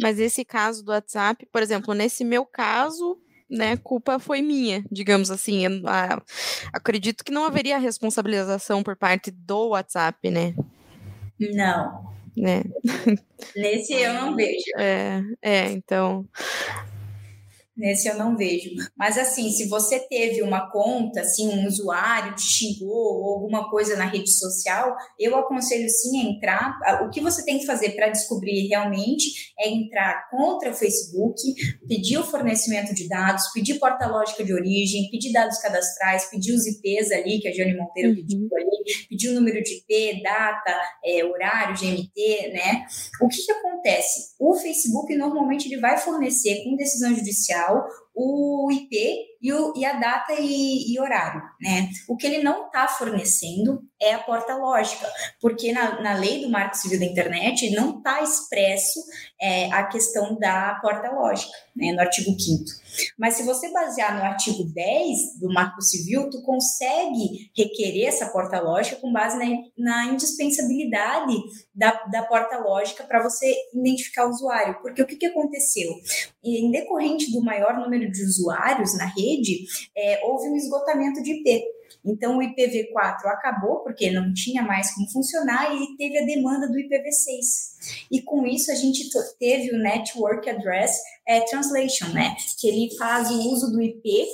Mas 0.00 0.18
esse 0.18 0.44
caso 0.44 0.82
do 0.84 0.92
WhatsApp, 0.92 1.46
por 1.46 1.62
exemplo, 1.62 1.94
nesse 1.94 2.24
meu 2.24 2.44
caso, 2.44 3.18
né, 3.48 3.76
culpa 3.76 4.18
foi 4.18 4.42
minha, 4.42 4.84
digamos 4.90 5.30
assim. 5.30 5.64
Eu, 5.64 5.82
a, 5.86 6.22
acredito 6.72 7.24
que 7.24 7.32
não 7.32 7.44
haveria 7.44 7.78
responsabilização 7.78 8.82
por 8.82 8.96
parte 8.96 9.30
do 9.30 9.68
WhatsApp, 9.68 10.30
né? 10.30 10.54
Não. 11.38 12.12
Né? 12.36 12.62
Nesse 13.56 13.94
eu 13.94 14.12
não 14.14 14.36
vejo. 14.36 14.64
É, 14.76 15.22
é, 15.42 15.70
então. 15.72 16.26
Nesse 17.78 18.08
eu 18.08 18.18
não 18.18 18.36
vejo. 18.36 18.70
Mas 18.96 19.16
assim, 19.16 19.50
se 19.50 19.68
você 19.68 20.00
teve 20.00 20.42
uma 20.42 20.68
conta, 20.72 21.20
assim, 21.20 21.48
um 21.48 21.64
usuário 21.64 22.34
te 22.34 22.42
xingou 22.42 22.88
ou 22.90 23.34
alguma 23.34 23.70
coisa 23.70 23.96
na 23.96 24.04
rede 24.04 24.30
social, 24.30 24.96
eu 25.16 25.36
aconselho 25.36 25.88
sim 25.88 26.20
a 26.20 26.30
entrar. 26.30 26.78
O 27.06 27.10
que 27.10 27.20
você 27.20 27.44
tem 27.44 27.56
que 27.56 27.66
fazer 27.66 27.90
para 27.90 28.08
descobrir 28.08 28.66
realmente 28.66 29.52
é 29.60 29.68
entrar 29.68 30.28
contra 30.28 30.70
o 30.70 30.74
Facebook, 30.74 31.40
pedir 31.86 32.18
o 32.18 32.24
fornecimento 32.24 32.92
de 32.92 33.06
dados, 33.06 33.44
pedir 33.52 33.78
porta 33.78 34.08
lógica 34.08 34.42
de 34.42 34.52
origem, 34.52 35.08
pedir 35.10 35.32
dados 35.32 35.58
cadastrais, 35.58 36.28
pedir 36.28 36.52
os 36.52 36.66
IPs 36.66 37.12
ali, 37.12 37.38
que 37.40 37.46
a 37.46 37.52
Jane 37.52 37.76
Monteiro 37.76 38.08
uhum. 38.10 38.16
pediu 38.16 38.48
ali, 38.56 39.06
pedir 39.08 39.28
o 39.28 39.34
número 39.34 39.62
de 39.62 39.74
IP, 39.74 40.20
data, 40.22 40.76
é, 41.04 41.24
horário, 41.24 41.76
GMT, 41.76 42.52
né? 42.52 42.86
O 43.22 43.28
que, 43.28 43.36
que 43.36 43.52
acontece? 43.52 44.34
O 44.40 44.54
Facebook 44.54 45.14
normalmente 45.14 45.66
ele 45.68 45.80
vai 45.80 45.96
fornecer 45.96 46.64
com 46.64 46.74
decisão 46.74 47.14
judicial 47.14 47.67
social 47.68 48.07
o 48.20 48.68
IP 48.72 49.38
e, 49.40 49.52
o, 49.52 49.72
e 49.76 49.84
a 49.84 49.92
data 49.92 50.32
e, 50.32 50.92
e, 50.92 50.98
horário, 50.98 51.40
né? 51.60 51.88
O 52.08 52.16
que 52.16 52.26
ele 52.26 52.42
não 52.42 52.66
está 52.66 52.88
fornecendo 52.88 53.80
é 54.00 54.14
a 54.14 54.18
porta 54.18 54.56
lógica, 54.56 55.06
porque 55.40 55.72
na, 55.72 56.00
na 56.02 56.14
lei 56.14 56.40
do 56.40 56.50
Marco 56.50 56.76
Civil 56.76 56.98
da 56.98 57.06
Internet 57.06 57.70
não 57.70 57.98
está 57.98 58.20
expresso 58.22 59.00
é, 59.40 59.70
a 59.72 59.84
questão 59.84 60.36
da 60.38 60.78
porta 60.82 61.10
lógica, 61.10 61.52
né, 61.76 61.92
no 61.92 62.00
artigo 62.00 62.30
5 62.38 62.64
Mas 63.16 63.34
se 63.34 63.44
você 63.44 63.70
basear 63.70 64.16
no 64.16 64.24
artigo 64.24 64.64
10 64.64 65.38
do 65.40 65.52
Marco 65.52 65.80
Civil, 65.80 66.28
tu 66.30 66.42
consegue 66.42 67.50
requerer 67.56 68.08
essa 68.08 68.26
porta 68.26 68.60
lógica 68.60 68.96
com 68.96 69.12
base 69.12 69.38
na, 69.38 69.46
na 69.78 70.12
indispensabilidade 70.12 71.34
da, 71.74 71.92
da 72.10 72.22
porta 72.24 72.58
lógica 72.58 73.04
para 73.04 73.22
você 73.22 73.54
identificar 73.72 74.26
o 74.26 74.30
usuário. 74.30 74.80
Porque 74.82 75.02
o 75.02 75.06
que, 75.06 75.16
que 75.16 75.26
aconteceu? 75.26 75.92
Em 76.42 76.70
decorrente 76.70 77.30
do 77.30 77.42
maior 77.42 77.78
número 77.78 78.07
de 78.10 78.22
usuários 78.22 78.96
na 78.96 79.06
rede, 79.06 79.66
é, 79.96 80.24
houve 80.24 80.48
um 80.48 80.56
esgotamento 80.56 81.22
de 81.22 81.32
IP. 81.32 81.64
Então, 82.04 82.38
o 82.38 82.40
IPv4 82.40 83.26
acabou 83.26 83.80
porque 83.80 84.10
não 84.10 84.32
tinha 84.32 84.62
mais 84.62 84.94
como 84.94 85.10
funcionar 85.10 85.74
e 85.74 85.96
teve 85.96 86.18
a 86.18 86.24
demanda 86.24 86.68
do 86.68 86.78
IPv6. 86.78 88.06
E 88.10 88.22
com 88.22 88.46
isso, 88.46 88.70
a 88.70 88.74
gente 88.74 89.08
teve 89.38 89.74
o 89.74 89.78
Network 89.78 90.48
Address 90.48 90.92
é, 91.26 91.40
Translation, 91.42 92.08
né? 92.12 92.36
Que 92.58 92.68
ele 92.68 92.96
faz 92.96 93.30
o 93.30 93.52
uso 93.52 93.72
do 93.72 93.82
IP 93.82 94.26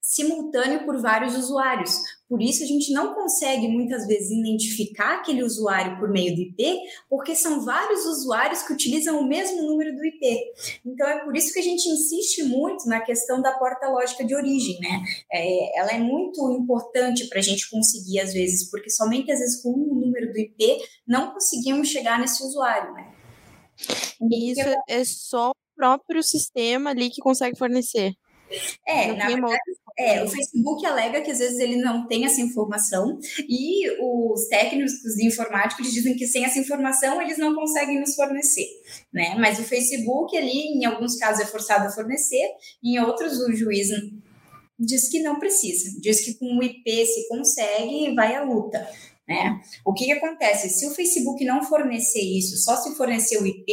simultâneo 0.00 0.84
por 0.84 1.00
vários 1.00 1.34
usuários. 1.36 1.98
Por 2.32 2.40
isso, 2.40 2.64
a 2.64 2.66
gente 2.66 2.90
não 2.94 3.12
consegue 3.12 3.68
muitas 3.68 4.06
vezes 4.06 4.30
identificar 4.30 5.16
aquele 5.16 5.42
usuário 5.42 5.98
por 5.98 6.08
meio 6.08 6.34
do 6.34 6.40
IP, 6.40 6.80
porque 7.06 7.36
são 7.36 7.62
vários 7.62 8.06
usuários 8.06 8.62
que 8.62 8.72
utilizam 8.72 9.20
o 9.20 9.28
mesmo 9.28 9.60
número 9.60 9.94
do 9.94 10.02
IP. 10.02 10.40
Então, 10.82 11.06
é 11.06 11.22
por 11.22 11.36
isso 11.36 11.52
que 11.52 11.58
a 11.58 11.62
gente 11.62 11.86
insiste 11.90 12.42
muito 12.44 12.88
na 12.88 13.02
questão 13.02 13.42
da 13.42 13.52
porta 13.52 13.86
lógica 13.86 14.24
de 14.24 14.34
origem, 14.34 14.80
né? 14.80 15.02
É, 15.30 15.78
ela 15.78 15.90
é 15.90 15.98
muito 15.98 16.50
importante 16.52 17.28
para 17.28 17.38
a 17.38 17.42
gente 17.42 17.68
conseguir, 17.68 18.20
às 18.20 18.32
vezes, 18.32 18.70
porque 18.70 18.88
somente 18.88 19.30
às 19.30 19.38
vezes 19.38 19.62
com 19.62 19.68
o 19.68 19.94
número 19.94 20.32
do 20.32 20.38
IP 20.38 20.78
não 21.06 21.34
conseguimos 21.34 21.88
chegar 21.88 22.18
nesse 22.18 22.42
usuário, 22.42 22.94
né? 22.94 23.12
Isso 24.30 24.74
é 24.88 25.04
só 25.04 25.50
o 25.50 25.54
próprio 25.76 26.22
sistema 26.22 26.88
ali 26.88 27.10
que 27.10 27.20
consegue 27.20 27.58
fornecer. 27.58 28.14
É, 28.86 29.12
na 29.12 29.26
verdade, 29.26 29.58
é, 29.98 30.22
o 30.22 30.28
Facebook 30.28 30.84
alega 30.86 31.20
que 31.20 31.30
às 31.30 31.38
vezes 31.38 31.58
ele 31.58 31.76
não 31.76 32.06
tem 32.06 32.24
essa 32.24 32.40
informação 32.40 33.18
e 33.48 33.90
os 34.00 34.46
técnicos 34.48 34.92
de 35.16 35.26
informática 35.26 35.82
dizem 35.82 36.16
que 36.16 36.26
sem 36.26 36.44
essa 36.44 36.58
informação 36.58 37.20
eles 37.20 37.38
não 37.38 37.54
conseguem 37.54 38.00
nos 38.00 38.14
fornecer, 38.14 38.66
né? 39.12 39.34
Mas 39.38 39.58
o 39.58 39.64
Facebook 39.64 40.36
ali, 40.36 40.78
em 40.78 40.84
alguns 40.84 41.16
casos, 41.16 41.42
é 41.42 41.46
forçado 41.46 41.86
a 41.86 41.90
fornecer, 41.90 42.48
em 42.82 42.98
outros 43.00 43.38
o 43.38 43.52
juiz 43.52 43.88
diz 44.78 45.08
que 45.08 45.20
não 45.20 45.38
precisa, 45.38 46.00
diz 46.00 46.24
que 46.24 46.34
com 46.34 46.58
o 46.58 46.62
IP 46.62 47.06
se 47.06 47.28
consegue 47.28 48.06
e 48.06 48.14
vai 48.14 48.34
à 48.34 48.42
luta. 48.42 48.86
Né? 49.28 49.60
O 49.84 49.92
que, 49.92 50.06
que 50.06 50.12
acontece? 50.12 50.68
Se 50.68 50.86
o 50.86 50.90
Facebook 50.90 51.44
não 51.44 51.62
fornecer 51.62 52.20
isso, 52.20 52.56
só 52.56 52.76
se 52.76 52.94
fornecer 52.96 53.38
o 53.40 53.46
IP, 53.46 53.72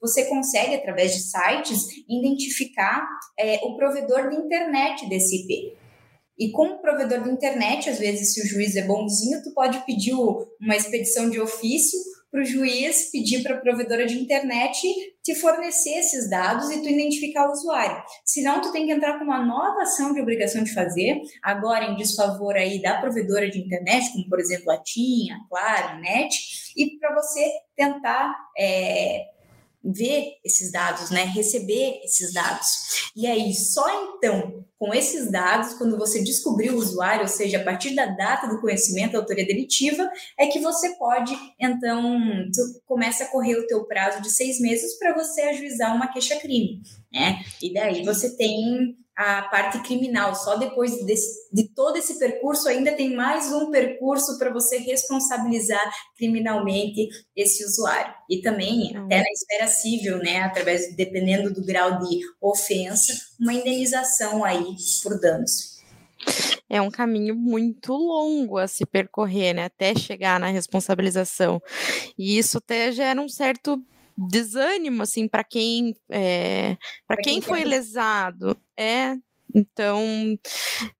você 0.00 0.24
consegue, 0.24 0.74
através 0.74 1.14
de 1.14 1.20
sites, 1.20 1.86
identificar 2.08 3.06
é, 3.38 3.60
o 3.62 3.76
provedor 3.76 4.28
de 4.28 4.36
internet 4.36 5.08
desse 5.08 5.36
IP. 5.36 5.76
E 6.38 6.50
com 6.50 6.66
o 6.66 6.78
provedor 6.78 7.22
de 7.22 7.30
internet, 7.30 7.88
às 7.90 7.98
vezes, 7.98 8.32
se 8.32 8.42
o 8.42 8.46
juiz 8.46 8.74
é 8.74 8.86
bonzinho, 8.86 9.42
tu 9.42 9.52
pode 9.52 9.78
pedir 9.84 10.14
uma 10.14 10.74
expedição 10.74 11.28
de 11.28 11.38
ofício 11.38 11.98
para 12.30 12.42
o 12.42 12.44
juiz 12.44 13.10
pedir 13.10 13.42
para 13.42 13.56
a 13.56 13.60
provedora 13.60 14.06
de 14.06 14.18
internet 14.18 14.80
te 15.22 15.34
fornecer 15.34 15.98
esses 15.98 16.30
dados 16.30 16.70
e 16.70 16.80
tu 16.80 16.88
identificar 16.88 17.48
o 17.48 17.52
usuário. 17.52 18.02
Senão, 18.24 18.60
tu 18.60 18.72
tem 18.72 18.86
que 18.86 18.92
entrar 18.92 19.18
com 19.18 19.24
uma 19.24 19.44
nova 19.44 19.82
ação 19.82 20.14
de 20.14 20.20
obrigação 20.20 20.62
de 20.62 20.72
fazer, 20.72 21.20
agora 21.42 21.86
em 21.86 21.96
desfavor 21.96 22.56
aí 22.56 22.80
da 22.80 23.00
provedora 23.00 23.50
de 23.50 23.58
internet, 23.58 24.12
como 24.12 24.28
por 24.28 24.38
exemplo 24.38 24.70
a 24.70 24.78
TIM, 24.78 25.30
a 25.32 25.48
Claro, 25.48 25.88
a 25.88 25.98
NET, 25.98 26.34
e 26.76 26.98
para 26.98 27.14
você 27.14 27.44
tentar 27.76 28.34
é, 28.56 29.24
ver 29.82 30.38
esses 30.44 30.70
dados, 30.70 31.10
né? 31.10 31.24
Receber 31.24 32.00
esses 32.04 32.32
dados. 32.32 33.10
E 33.16 33.26
aí, 33.26 33.54
só 33.54 34.14
então, 34.14 34.64
com 34.78 34.94
esses 34.94 35.30
dados, 35.30 35.74
quando 35.74 35.98
você 35.98 36.22
descobrir 36.22 36.70
o 36.70 36.76
usuário, 36.76 37.22
ou 37.22 37.28
seja, 37.28 37.58
a 37.58 37.64
partir 37.64 37.94
da 37.94 38.06
data 38.06 38.46
do 38.46 38.60
conhecimento 38.60 39.12
da 39.12 39.18
autoria 39.18 39.46
delitiva, 39.46 40.10
é 40.38 40.46
que 40.46 40.58
você 40.60 40.96
pode, 40.96 41.36
então, 41.58 42.18
começa 42.86 43.24
a 43.24 43.28
correr 43.28 43.56
o 43.56 43.66
teu 43.66 43.84
prazo 43.84 44.22
de 44.22 44.30
seis 44.30 44.60
meses 44.60 44.98
para 44.98 45.14
você 45.14 45.42
ajuizar 45.42 45.94
uma 45.94 46.08
queixa-crime, 46.08 46.82
né? 47.12 47.42
E 47.62 47.72
daí 47.72 48.04
você 48.04 48.36
tem 48.36 48.96
a 49.20 49.42
parte 49.42 49.78
criminal. 49.82 50.34
Só 50.34 50.56
depois 50.56 51.04
desse, 51.04 51.50
de 51.52 51.68
todo 51.74 51.98
esse 51.98 52.18
percurso, 52.18 52.68
ainda 52.68 52.92
tem 52.92 53.14
mais 53.14 53.52
um 53.52 53.70
percurso 53.70 54.38
para 54.38 54.50
você 54.50 54.78
responsabilizar 54.78 55.92
criminalmente 56.16 57.06
esse 57.36 57.62
usuário. 57.62 58.14
E 58.30 58.40
também, 58.40 58.96
uhum. 58.96 59.04
até 59.04 59.18
na 59.18 59.30
esfera 59.30 59.66
civil, 59.66 60.18
né, 60.18 60.40
através, 60.40 60.96
dependendo 60.96 61.52
do 61.52 61.62
grau 61.62 61.98
de 61.98 62.20
ofensa, 62.40 63.12
uma 63.38 63.52
indenização 63.52 64.42
aí 64.42 64.74
por 65.02 65.20
danos. 65.20 65.78
É 66.68 66.80
um 66.80 66.90
caminho 66.90 67.34
muito 67.34 67.92
longo 67.92 68.56
a 68.56 68.66
se 68.66 68.86
percorrer, 68.86 69.52
né, 69.52 69.64
até 69.64 69.94
chegar 69.94 70.40
na 70.40 70.46
responsabilização. 70.46 71.60
E 72.16 72.38
isso 72.38 72.56
até 72.56 72.90
gera 72.90 73.20
um 73.20 73.28
certo 73.28 73.78
desânimo 74.28 75.02
assim 75.02 75.26
para 75.26 75.42
quem 75.42 75.94
é, 76.10 76.76
para 77.06 77.16
quem, 77.16 77.34
quem 77.34 77.40
foi 77.40 77.64
lesado 77.64 78.54
é 78.80 79.16
Então, 79.54 80.38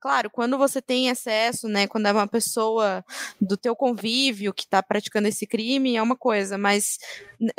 claro, 0.01 0.29
quando 0.29 0.59
você 0.59 0.83
tem 0.83 1.09
excesso, 1.09 1.69
né, 1.69 1.87
quando 1.87 2.07
é 2.07 2.13
uma 2.13 2.27
pessoa 2.27 3.05
do 3.41 3.57
teu 3.57 3.77
convívio 3.77 4.53
que 4.53 4.65
está 4.65 4.83
praticando 4.83 5.29
esse 5.29 5.47
crime, 5.47 5.97
é 5.97 6.03
uma 6.03 6.17
coisa, 6.17 6.59
mas 6.59 6.99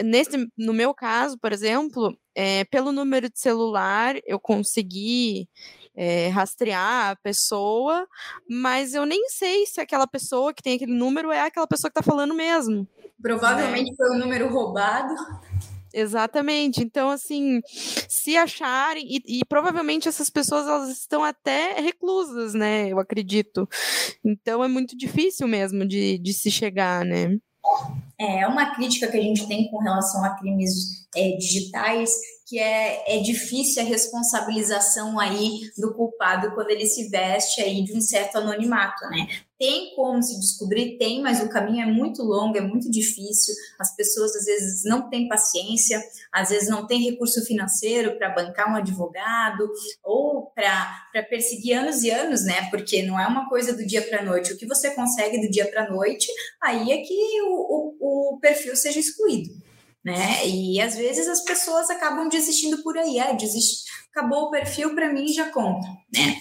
nesse, 0.03 0.49
no 0.57 0.73
meu 0.73 0.93
caso, 0.93 1.37
por 1.39 1.53
exemplo, 1.53 2.17
é, 2.35 2.65
pelo 2.65 2.91
número 2.91 3.29
de 3.29 3.39
celular, 3.39 4.15
eu 4.25 4.39
consegui 4.39 5.47
é, 5.95 6.27
rastrear 6.29 7.11
a 7.11 7.15
pessoa, 7.15 8.07
mas 8.49 8.93
eu 8.93 9.05
nem 9.05 9.29
sei 9.29 9.65
se 9.65 9.79
aquela 9.79 10.07
pessoa 10.07 10.53
que 10.53 10.63
tem 10.63 10.75
aquele 10.75 10.93
número 10.93 11.31
é 11.31 11.41
aquela 11.41 11.67
pessoa 11.67 11.89
que 11.89 11.99
está 11.99 12.09
falando 12.09 12.33
mesmo. 12.33 12.87
Provavelmente 13.21 13.91
né? 13.91 13.95
foi 13.95 14.15
um 14.15 14.19
número 14.19 14.49
roubado. 14.49 15.13
Exatamente. 15.93 16.81
Então, 16.81 17.09
assim, 17.09 17.61
se 17.65 18.37
acharem, 18.37 19.05
e, 19.07 19.39
e, 19.39 19.45
provavelmente 19.45 20.07
essas 20.07 20.29
pessoas 20.29 20.67
elas 20.67 20.89
estão 20.89 21.23
até 21.23 21.79
reclusas, 21.79 22.53
né? 22.53 22.89
Eu 22.89 22.99
acredito. 22.99 23.67
Então 24.23 24.63
é 24.63 24.67
muito 24.67 24.97
difícil 24.97 25.47
mesmo 25.47 25.85
de, 25.85 26.17
de 26.17 26.33
se 26.33 26.49
chegar, 26.49 27.03
né? 27.05 27.37
É 28.19 28.47
uma 28.47 28.73
crítica 28.75 29.07
que 29.07 29.17
a 29.17 29.21
gente 29.21 29.47
tem 29.47 29.69
com 29.69 29.79
relação 29.79 30.23
a 30.23 30.35
crimes 30.37 31.07
é, 31.15 31.31
digitais 31.37 32.11
que 32.51 32.59
é, 32.59 33.17
é 33.17 33.21
difícil 33.21 33.81
a 33.81 33.85
responsabilização 33.85 35.17
aí 35.17 35.61
do 35.77 35.93
culpado 35.93 36.53
quando 36.53 36.69
ele 36.69 36.85
se 36.85 37.07
veste 37.07 37.61
aí 37.61 37.81
de 37.81 37.95
um 37.95 38.01
certo 38.01 38.39
anonimato, 38.39 39.05
né? 39.05 39.25
Tem 39.61 39.93
como 39.95 40.23
se 40.23 40.39
descobrir? 40.39 40.97
Tem, 40.97 41.21
mas 41.21 41.39
o 41.39 41.47
caminho 41.47 41.83
é 41.83 41.85
muito 41.85 42.23
longo, 42.23 42.57
é 42.57 42.61
muito 42.61 42.89
difícil. 42.89 43.53
As 43.79 43.95
pessoas 43.95 44.35
às 44.35 44.45
vezes 44.45 44.83
não 44.83 45.07
têm 45.07 45.29
paciência, 45.29 46.01
às 46.31 46.49
vezes 46.49 46.67
não 46.67 46.87
têm 46.87 47.03
recurso 47.03 47.45
financeiro 47.45 48.17
para 48.17 48.29
bancar 48.29 48.73
um 48.73 48.75
advogado 48.75 49.71
ou 50.03 50.47
para 50.47 51.21
perseguir 51.29 51.73
anos 51.73 52.01
e 52.01 52.09
anos, 52.09 52.43
né? 52.43 52.71
Porque 52.71 53.03
não 53.03 53.19
é 53.19 53.27
uma 53.27 53.47
coisa 53.47 53.71
do 53.71 53.85
dia 53.85 54.01
para 54.01 54.21
a 54.21 54.25
noite. 54.25 54.51
O 54.51 54.57
que 54.57 54.65
você 54.65 54.95
consegue 54.95 55.39
do 55.39 55.51
dia 55.51 55.69
para 55.69 55.85
a 55.85 55.91
noite, 55.91 56.27
aí 56.59 56.91
é 56.91 56.97
que 57.03 57.41
o, 57.43 57.95
o, 57.99 58.33
o 58.33 58.39
perfil 58.39 58.75
seja 58.75 58.99
excluído 58.99 59.51
né? 60.03 60.47
E 60.47 60.81
às 60.81 60.95
vezes 60.95 61.27
as 61.27 61.43
pessoas 61.43 61.87
acabam 61.91 62.27
desistindo 62.27 62.81
por 62.81 62.97
aí, 62.97 63.19
ah, 63.19 63.33
desist... 63.33 63.85
acabou 64.09 64.45
o 64.45 64.49
perfil 64.49 64.95
para 64.95 65.13
mim 65.13 65.27
já 65.27 65.51
conta, 65.51 65.87
né? 66.11 66.35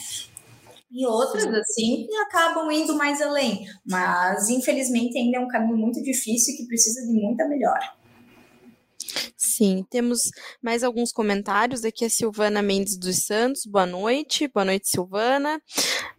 E 0.90 1.06
outras, 1.06 1.46
assim, 1.46 2.06
acabam 2.26 2.70
indo 2.70 2.96
mais 2.96 3.22
além. 3.22 3.64
Mas, 3.86 4.48
infelizmente, 4.48 5.16
ainda 5.16 5.38
é 5.38 5.40
um 5.40 5.48
caminho 5.48 5.76
muito 5.76 6.02
difícil 6.02 6.56
que 6.56 6.66
precisa 6.66 7.06
de 7.06 7.12
muita 7.12 7.46
melhora. 7.46 7.99
Sim, 9.36 9.84
temos 9.90 10.20
mais 10.62 10.82
alguns 10.82 11.12
comentários. 11.12 11.84
Aqui 11.84 12.04
a 12.04 12.10
Silvana 12.10 12.62
Mendes 12.62 12.98
dos 12.98 13.24
Santos, 13.24 13.64
boa 13.66 13.86
noite. 13.86 14.48
Boa 14.48 14.64
noite, 14.64 14.88
Silvana. 14.88 15.60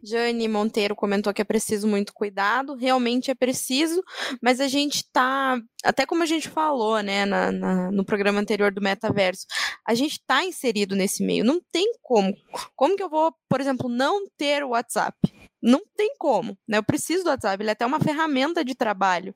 Jane 0.04 0.47
Monteiro 0.47 0.95
comentou 0.95 1.34
que 1.34 1.41
é 1.41 1.45
preciso 1.45 1.88
muito 1.88 2.13
cuidado. 2.13 2.75
Realmente 2.75 3.32
é 3.32 3.36
preciso, 3.36 4.04
mas 4.41 4.60
a 4.60 4.67
gente 4.67 5.06
tá, 5.12 5.60
até 5.84 6.06
como 6.06 6.23
a 6.23 6.25
gente 6.25 6.49
falou, 6.49 7.01
né, 7.01 7.25
na, 7.25 7.51
na, 7.51 7.91
no 7.91 8.04
programa 8.04 8.39
anterior 8.39 8.71
do 8.71 8.82
Metaverso, 8.82 9.45
a 9.86 9.93
gente 9.93 10.13
está 10.13 10.43
inserido 10.43 10.95
nesse 10.95 11.23
meio. 11.23 11.43
Não 11.43 11.62
tem 11.71 11.93
como. 12.01 12.36
Como 12.75 12.95
que 12.95 13.04
eu 13.04 13.10
vou, 13.10 13.34
por 13.47 13.62
exemplo, 13.62 13.89
não 13.89 14.27
ter 14.38 14.63
o 14.63 14.69
WhatsApp? 14.69 15.15
não 15.62 15.84
tem 15.95 16.15
como, 16.17 16.58
né? 16.67 16.80
Eu 16.80 16.84
preciso 16.84 17.23
do 17.23 17.30
WhatsApp, 17.30 17.62
ele 17.62 17.69
é 17.69 17.73
até 17.73 17.86
uma 17.86 17.99
ferramenta 17.99 18.65
de 18.65 18.73
trabalho. 18.73 19.34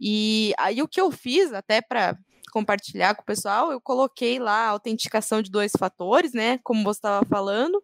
E 0.00 0.52
aí 0.58 0.82
o 0.82 0.88
que 0.88 1.00
eu 1.00 1.12
fiz, 1.12 1.52
até 1.52 1.80
para 1.80 2.18
compartilhar 2.50 3.14
com 3.14 3.22
o 3.22 3.26
pessoal, 3.26 3.72
eu 3.72 3.80
coloquei 3.80 4.38
lá 4.38 4.66
a 4.66 4.68
autenticação 4.68 5.42
de 5.42 5.50
dois 5.50 5.72
fatores, 5.78 6.32
né? 6.32 6.58
Como 6.62 6.82
você 6.82 6.98
estava 6.98 7.24
falando. 7.26 7.82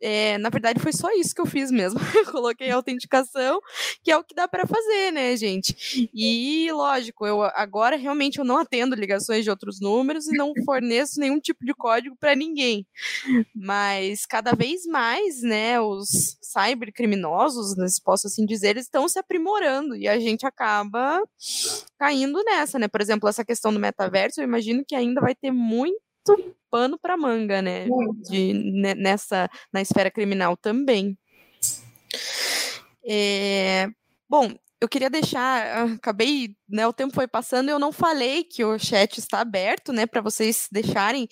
É, 0.00 0.38
na 0.38 0.48
verdade, 0.48 0.80
foi 0.80 0.92
só 0.92 1.10
isso 1.12 1.34
que 1.34 1.40
eu 1.40 1.46
fiz 1.46 1.70
mesmo. 1.70 1.98
Eu 2.14 2.30
coloquei 2.30 2.70
a 2.70 2.76
autenticação, 2.76 3.60
que 4.02 4.10
é 4.10 4.16
o 4.16 4.24
que 4.24 4.34
dá 4.34 4.46
para 4.46 4.66
fazer, 4.66 5.12
né, 5.12 5.36
gente? 5.36 6.08
E, 6.12 6.70
lógico, 6.72 7.26
eu 7.26 7.42
agora 7.42 7.96
realmente 7.96 8.38
eu 8.38 8.44
não 8.44 8.58
atendo 8.58 8.94
ligações 8.94 9.44
de 9.44 9.50
outros 9.50 9.80
números 9.80 10.26
e 10.26 10.36
não 10.36 10.52
forneço 10.64 11.20
nenhum 11.20 11.38
tipo 11.40 11.64
de 11.64 11.74
código 11.74 12.16
para 12.18 12.34
ninguém. 12.34 12.86
Mas 13.54 14.26
cada 14.26 14.52
vez 14.52 14.84
mais, 14.86 15.42
né, 15.42 15.80
os 15.80 16.38
cybercriminosos, 16.42 17.76
né, 17.76 17.86
se 17.88 18.02
posso 18.02 18.26
assim 18.26 18.44
dizer, 18.44 18.70
eles 18.70 18.84
estão 18.84 19.08
se 19.08 19.18
aprimorando 19.18 19.96
e 19.96 20.08
a 20.08 20.18
gente 20.18 20.46
acaba 20.46 21.20
caindo 21.98 22.42
nessa, 22.44 22.78
né? 22.78 22.88
Por 22.88 23.00
exemplo, 23.00 23.28
essa 23.28 23.44
questão 23.44 23.72
do 23.78 23.80
metaverso, 23.80 24.40
eu 24.40 24.44
imagino 24.44 24.84
que 24.86 24.94
ainda 24.94 25.20
vai 25.20 25.34
ter 25.34 25.50
muito 25.50 25.98
pano 26.70 26.98
para 26.98 27.16
manga, 27.16 27.62
né? 27.62 27.86
De, 28.28 28.52
nessa 28.96 29.48
na 29.72 29.80
esfera 29.80 30.10
criminal 30.10 30.56
também. 30.56 31.16
É, 33.04 33.88
bom, 34.28 34.52
eu 34.80 34.88
queria 34.88 35.08
deixar, 35.08 35.86
acabei, 35.94 36.54
né, 36.68 36.86
o 36.86 36.92
tempo 36.92 37.14
foi 37.14 37.26
passando 37.26 37.70
eu 37.70 37.78
não 37.78 37.90
falei 37.90 38.44
que 38.44 38.64
o 38.64 38.78
chat 38.78 39.18
está 39.18 39.40
aberto, 39.40 39.92
né, 39.92 40.06
para 40.06 40.20
vocês 40.20 40.68
deixarem 40.70 41.26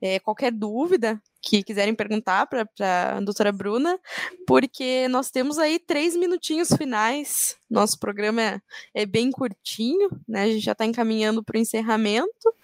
é, 0.00 0.18
qualquer 0.18 0.52
dúvida 0.52 1.20
que 1.42 1.62
quiserem 1.62 1.94
perguntar 1.94 2.46
para 2.46 2.68
a 3.16 3.20
doutora 3.20 3.50
Bruna, 3.50 3.98
porque 4.46 5.08
nós 5.08 5.30
temos 5.30 5.58
aí 5.58 5.78
três 5.78 6.14
minutinhos 6.14 6.68
finais. 6.76 7.56
Nosso 7.68 7.98
programa 7.98 8.42
é, 8.42 8.60
é 8.94 9.06
bem 9.06 9.30
curtinho, 9.30 10.10
né? 10.28 10.42
A 10.42 10.48
gente 10.48 10.64
já 10.64 10.72
está 10.72 10.84
encaminhando 10.84 11.42
para 11.42 11.56
o 11.56 11.60
encerramento. 11.60 12.54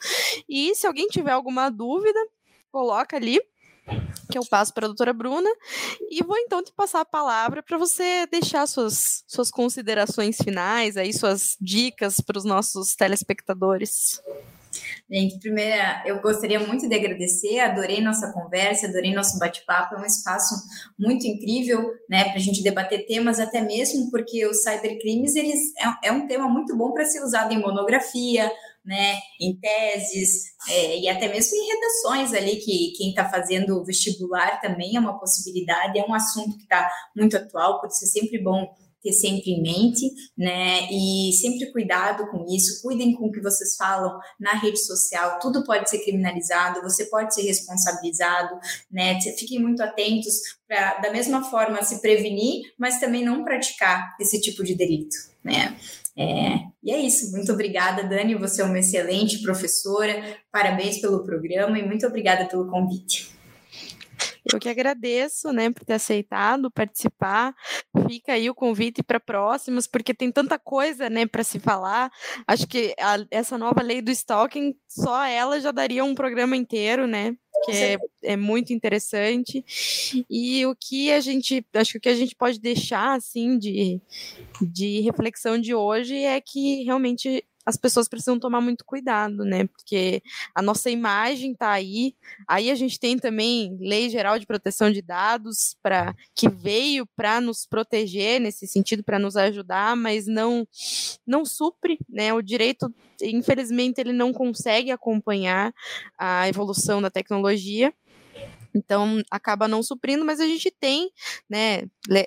E 0.48 0.74
se 0.74 0.86
alguém 0.86 1.06
tiver 1.08 1.32
alguma 1.32 1.70
dúvida, 1.70 2.18
coloca 2.70 3.16
ali 3.16 3.40
que 4.30 4.38
eu 4.38 4.44
passo 4.44 4.74
para 4.74 4.86
a 4.86 4.88
doutora 4.88 5.12
Bruna, 5.12 5.48
e 6.10 6.22
vou 6.22 6.36
então 6.38 6.62
te 6.62 6.72
passar 6.72 7.00
a 7.00 7.04
palavra 7.04 7.62
para 7.62 7.78
você 7.78 8.26
deixar 8.26 8.66
suas, 8.66 9.22
suas 9.26 9.50
considerações 9.50 10.36
finais, 10.36 10.96
aí 10.96 11.12
suas 11.12 11.56
dicas 11.60 12.20
para 12.20 12.38
os 12.38 12.44
nossos 12.44 12.94
telespectadores. 12.94 14.20
Gente, 15.10 15.38
primeiro, 15.38 15.80
eu 16.04 16.20
gostaria 16.20 16.58
muito 16.58 16.88
de 16.88 16.94
agradecer, 16.94 17.60
adorei 17.60 18.00
nossa 18.00 18.32
conversa, 18.32 18.88
adorei 18.88 19.14
nosso 19.14 19.38
bate-papo, 19.38 19.94
é 19.94 19.98
um 20.00 20.04
espaço 20.04 20.54
muito 20.98 21.26
incrível, 21.26 21.92
né, 22.10 22.24
para 22.24 22.34
a 22.34 22.40
gente 22.40 22.62
debater 22.62 23.06
temas, 23.06 23.38
até 23.38 23.60
mesmo 23.60 24.10
porque 24.10 24.44
os 24.46 24.62
cybercrimes, 24.62 25.36
eles, 25.36 25.72
é, 25.78 26.08
é 26.08 26.12
um 26.12 26.26
tema 26.26 26.48
muito 26.48 26.76
bom 26.76 26.92
para 26.92 27.04
ser 27.04 27.22
usado 27.22 27.54
em 27.54 27.60
monografia, 27.60 28.50
né, 28.86 29.18
em 29.40 29.58
teses 29.58 30.44
é, 30.68 31.00
e 31.00 31.08
até 31.08 31.28
mesmo 31.28 31.56
em 31.56 31.66
redações 31.66 32.32
ali, 32.32 32.56
que 32.56 32.92
quem 32.96 33.10
está 33.10 33.28
fazendo 33.28 33.84
vestibular 33.84 34.60
também 34.60 34.96
é 34.96 35.00
uma 35.00 35.18
possibilidade, 35.18 35.98
é 35.98 36.04
um 36.04 36.14
assunto 36.14 36.56
que 36.56 36.62
está 36.62 36.88
muito 37.14 37.36
atual, 37.36 37.80
por 37.80 37.88
isso 37.88 38.04
é 38.04 38.08
sempre 38.08 38.38
bom 38.38 38.66
ter 39.06 39.12
sempre 39.12 39.52
em 39.52 39.62
mente, 39.62 40.10
né? 40.36 40.88
E 40.90 41.30
sempre 41.34 41.70
cuidado 41.70 42.28
com 42.28 42.44
isso, 42.48 42.82
cuidem 42.82 43.14
com 43.14 43.26
o 43.26 43.32
que 43.32 43.40
vocês 43.40 43.76
falam 43.76 44.18
na 44.38 44.52
rede 44.54 44.78
social, 44.78 45.38
tudo 45.38 45.64
pode 45.64 45.88
ser 45.88 45.98
criminalizado, 45.98 46.82
você 46.82 47.04
pode 47.04 47.32
ser 47.32 47.42
responsabilizado, 47.42 48.58
né? 48.90 49.20
Fiquem 49.38 49.60
muito 49.60 49.80
atentos 49.80 50.34
para, 50.66 50.98
da 50.98 51.12
mesma 51.12 51.44
forma, 51.44 51.82
se 51.84 52.00
prevenir, 52.00 52.62
mas 52.76 52.98
também 52.98 53.24
não 53.24 53.44
praticar 53.44 54.16
esse 54.20 54.40
tipo 54.40 54.64
de 54.64 54.74
delito, 54.74 55.16
né? 55.44 55.76
É, 56.18 56.60
e 56.82 56.90
é 56.90 56.98
isso. 56.98 57.30
Muito 57.32 57.52
obrigada, 57.52 58.02
Dani. 58.02 58.34
Você 58.34 58.62
é 58.62 58.64
uma 58.64 58.78
excelente 58.78 59.42
professora. 59.42 60.38
Parabéns 60.50 60.98
pelo 61.00 61.24
programa 61.24 61.78
e 61.78 61.86
muito 61.86 62.06
obrigada 62.06 62.46
pelo 62.46 62.70
convite. 62.70 63.36
Eu 64.52 64.60
que 64.60 64.68
agradeço, 64.68 65.52
né, 65.52 65.72
por 65.72 65.84
ter 65.84 65.94
aceitado 65.94 66.70
participar. 66.70 67.52
Fica 68.08 68.32
aí 68.32 68.48
o 68.48 68.54
convite 68.54 69.02
para 69.02 69.18
próximos, 69.18 69.88
porque 69.88 70.14
tem 70.14 70.30
tanta 70.30 70.56
coisa, 70.56 71.10
né, 71.10 71.26
para 71.26 71.42
se 71.42 71.58
falar. 71.58 72.10
Acho 72.46 72.66
que 72.66 72.94
a, 73.00 73.16
essa 73.30 73.58
nova 73.58 73.82
lei 73.82 74.00
do 74.00 74.10
stalking, 74.10 74.74
só 74.86 75.24
ela 75.24 75.60
já 75.60 75.72
daria 75.72 76.04
um 76.04 76.14
programa 76.14 76.56
inteiro, 76.56 77.08
né? 77.08 77.34
Que 77.64 77.72
é, 77.72 77.98
é, 78.22 78.36
muito 78.36 78.72
interessante. 78.72 79.64
E 80.28 80.64
o 80.66 80.74
que 80.74 81.12
a 81.12 81.20
gente, 81.20 81.64
acho 81.74 81.92
que 81.92 81.98
o 81.98 82.00
que 82.00 82.08
a 82.08 82.14
gente 82.14 82.34
pode 82.34 82.60
deixar, 82.60 83.14
assim, 83.14 83.58
de, 83.58 84.00
de 84.60 85.00
reflexão 85.00 85.58
de 85.58 85.74
hoje 85.74 86.16
é 86.16 86.40
que 86.40 86.84
realmente 86.84 87.44
as 87.66 87.76
pessoas 87.76 88.08
precisam 88.08 88.38
tomar 88.38 88.60
muito 88.60 88.84
cuidado, 88.84 89.44
né? 89.44 89.66
Porque 89.66 90.22
a 90.54 90.62
nossa 90.62 90.88
imagem 90.88 91.50
está 91.50 91.72
aí. 91.72 92.14
Aí 92.46 92.70
a 92.70 92.76
gente 92.76 92.98
tem 92.98 93.18
também 93.18 93.76
Lei 93.80 94.08
Geral 94.08 94.38
de 94.38 94.46
Proteção 94.46 94.90
de 94.90 95.02
Dados 95.02 95.76
para 95.82 96.14
que 96.32 96.48
veio 96.48 97.04
para 97.16 97.40
nos 97.40 97.66
proteger 97.66 98.40
nesse 98.40 98.68
sentido, 98.68 99.02
para 99.02 99.18
nos 99.18 99.36
ajudar, 99.36 99.96
mas 99.96 100.28
não 100.28 100.66
não 101.26 101.44
supre, 101.44 101.98
né? 102.08 102.32
O 102.32 102.40
direito, 102.40 102.88
infelizmente, 103.20 104.00
ele 104.00 104.12
não 104.12 104.32
consegue 104.32 104.92
acompanhar 104.92 105.74
a 106.16 106.48
evolução 106.48 107.02
da 107.02 107.10
tecnologia. 107.10 107.92
Então, 108.76 109.22
acaba 109.30 109.66
não 109.66 109.82
suprindo, 109.82 110.24
mas 110.24 110.40
a 110.40 110.46
gente 110.46 110.70
tem, 110.70 111.10
né, 111.48 111.84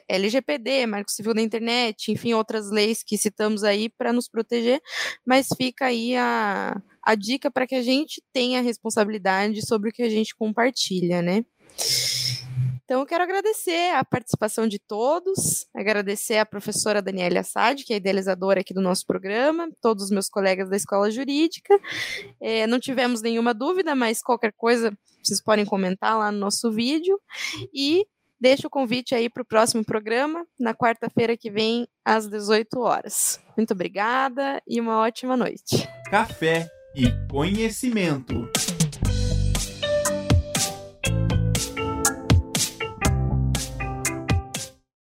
LGPD, 0.07 0.85
Marco 0.87 1.11
Civil 1.11 1.33
da 1.33 1.41
Internet, 1.41 2.11
enfim, 2.11 2.33
outras 2.33 2.71
leis 2.71 3.03
que 3.03 3.17
citamos 3.17 3.63
aí 3.63 3.89
para 3.89 4.11
nos 4.11 4.27
proteger, 4.27 4.81
mas 5.25 5.47
fica 5.55 5.85
aí 5.85 6.15
a, 6.15 6.81
a 7.03 7.15
dica 7.15 7.51
para 7.51 7.67
que 7.67 7.75
a 7.75 7.83
gente 7.83 8.21
tenha 8.33 8.61
responsabilidade 8.61 9.65
sobre 9.65 9.89
o 9.89 9.93
que 9.93 10.03
a 10.03 10.09
gente 10.09 10.35
compartilha, 10.35 11.21
né? 11.21 11.45
Então, 12.89 13.01
eu 13.01 13.05
quero 13.05 13.23
agradecer 13.23 13.93
a 13.93 14.03
participação 14.03 14.67
de 14.67 14.79
todos, 14.79 15.67
agradecer 15.75 16.37
a 16.37 16.45
professora 16.45 17.03
Daniela 17.03 17.41
Assad, 17.41 17.83
que 17.83 17.93
é 17.93 17.97
idealizadora 17.97 18.61
aqui 18.61 18.73
do 18.73 18.81
nosso 18.81 19.05
programa, 19.05 19.69
todos 19.79 20.05
os 20.05 20.09
meus 20.09 20.27
colegas 20.27 20.67
da 20.67 20.75
Escola 20.75 21.11
Jurídica. 21.11 21.79
É, 22.41 22.65
não 22.65 22.79
tivemos 22.79 23.21
nenhuma 23.21 23.53
dúvida, 23.53 23.93
mas 23.93 24.23
qualquer 24.23 24.53
coisa 24.53 24.91
vocês 25.23 25.41
podem 25.41 25.65
comentar 25.65 26.17
lá 26.17 26.31
no 26.31 26.39
nosso 26.39 26.71
vídeo. 26.71 27.19
E 27.73 28.05
deixo 28.39 28.67
o 28.67 28.69
convite 28.69 29.13
aí 29.13 29.29
para 29.29 29.43
o 29.43 29.45
próximo 29.45 29.83
programa, 29.83 30.45
na 30.59 30.73
quarta-feira 30.73 31.35
que 31.35 31.51
vem, 31.51 31.87
às 32.05 32.27
18 32.27 32.79
horas. 32.79 33.39
Muito 33.57 33.73
obrigada 33.73 34.61
e 34.67 34.79
uma 34.79 34.99
ótima 34.99 35.35
noite. 35.35 35.87
Café 36.09 36.69
e 36.95 37.11
conhecimento. 37.29 38.49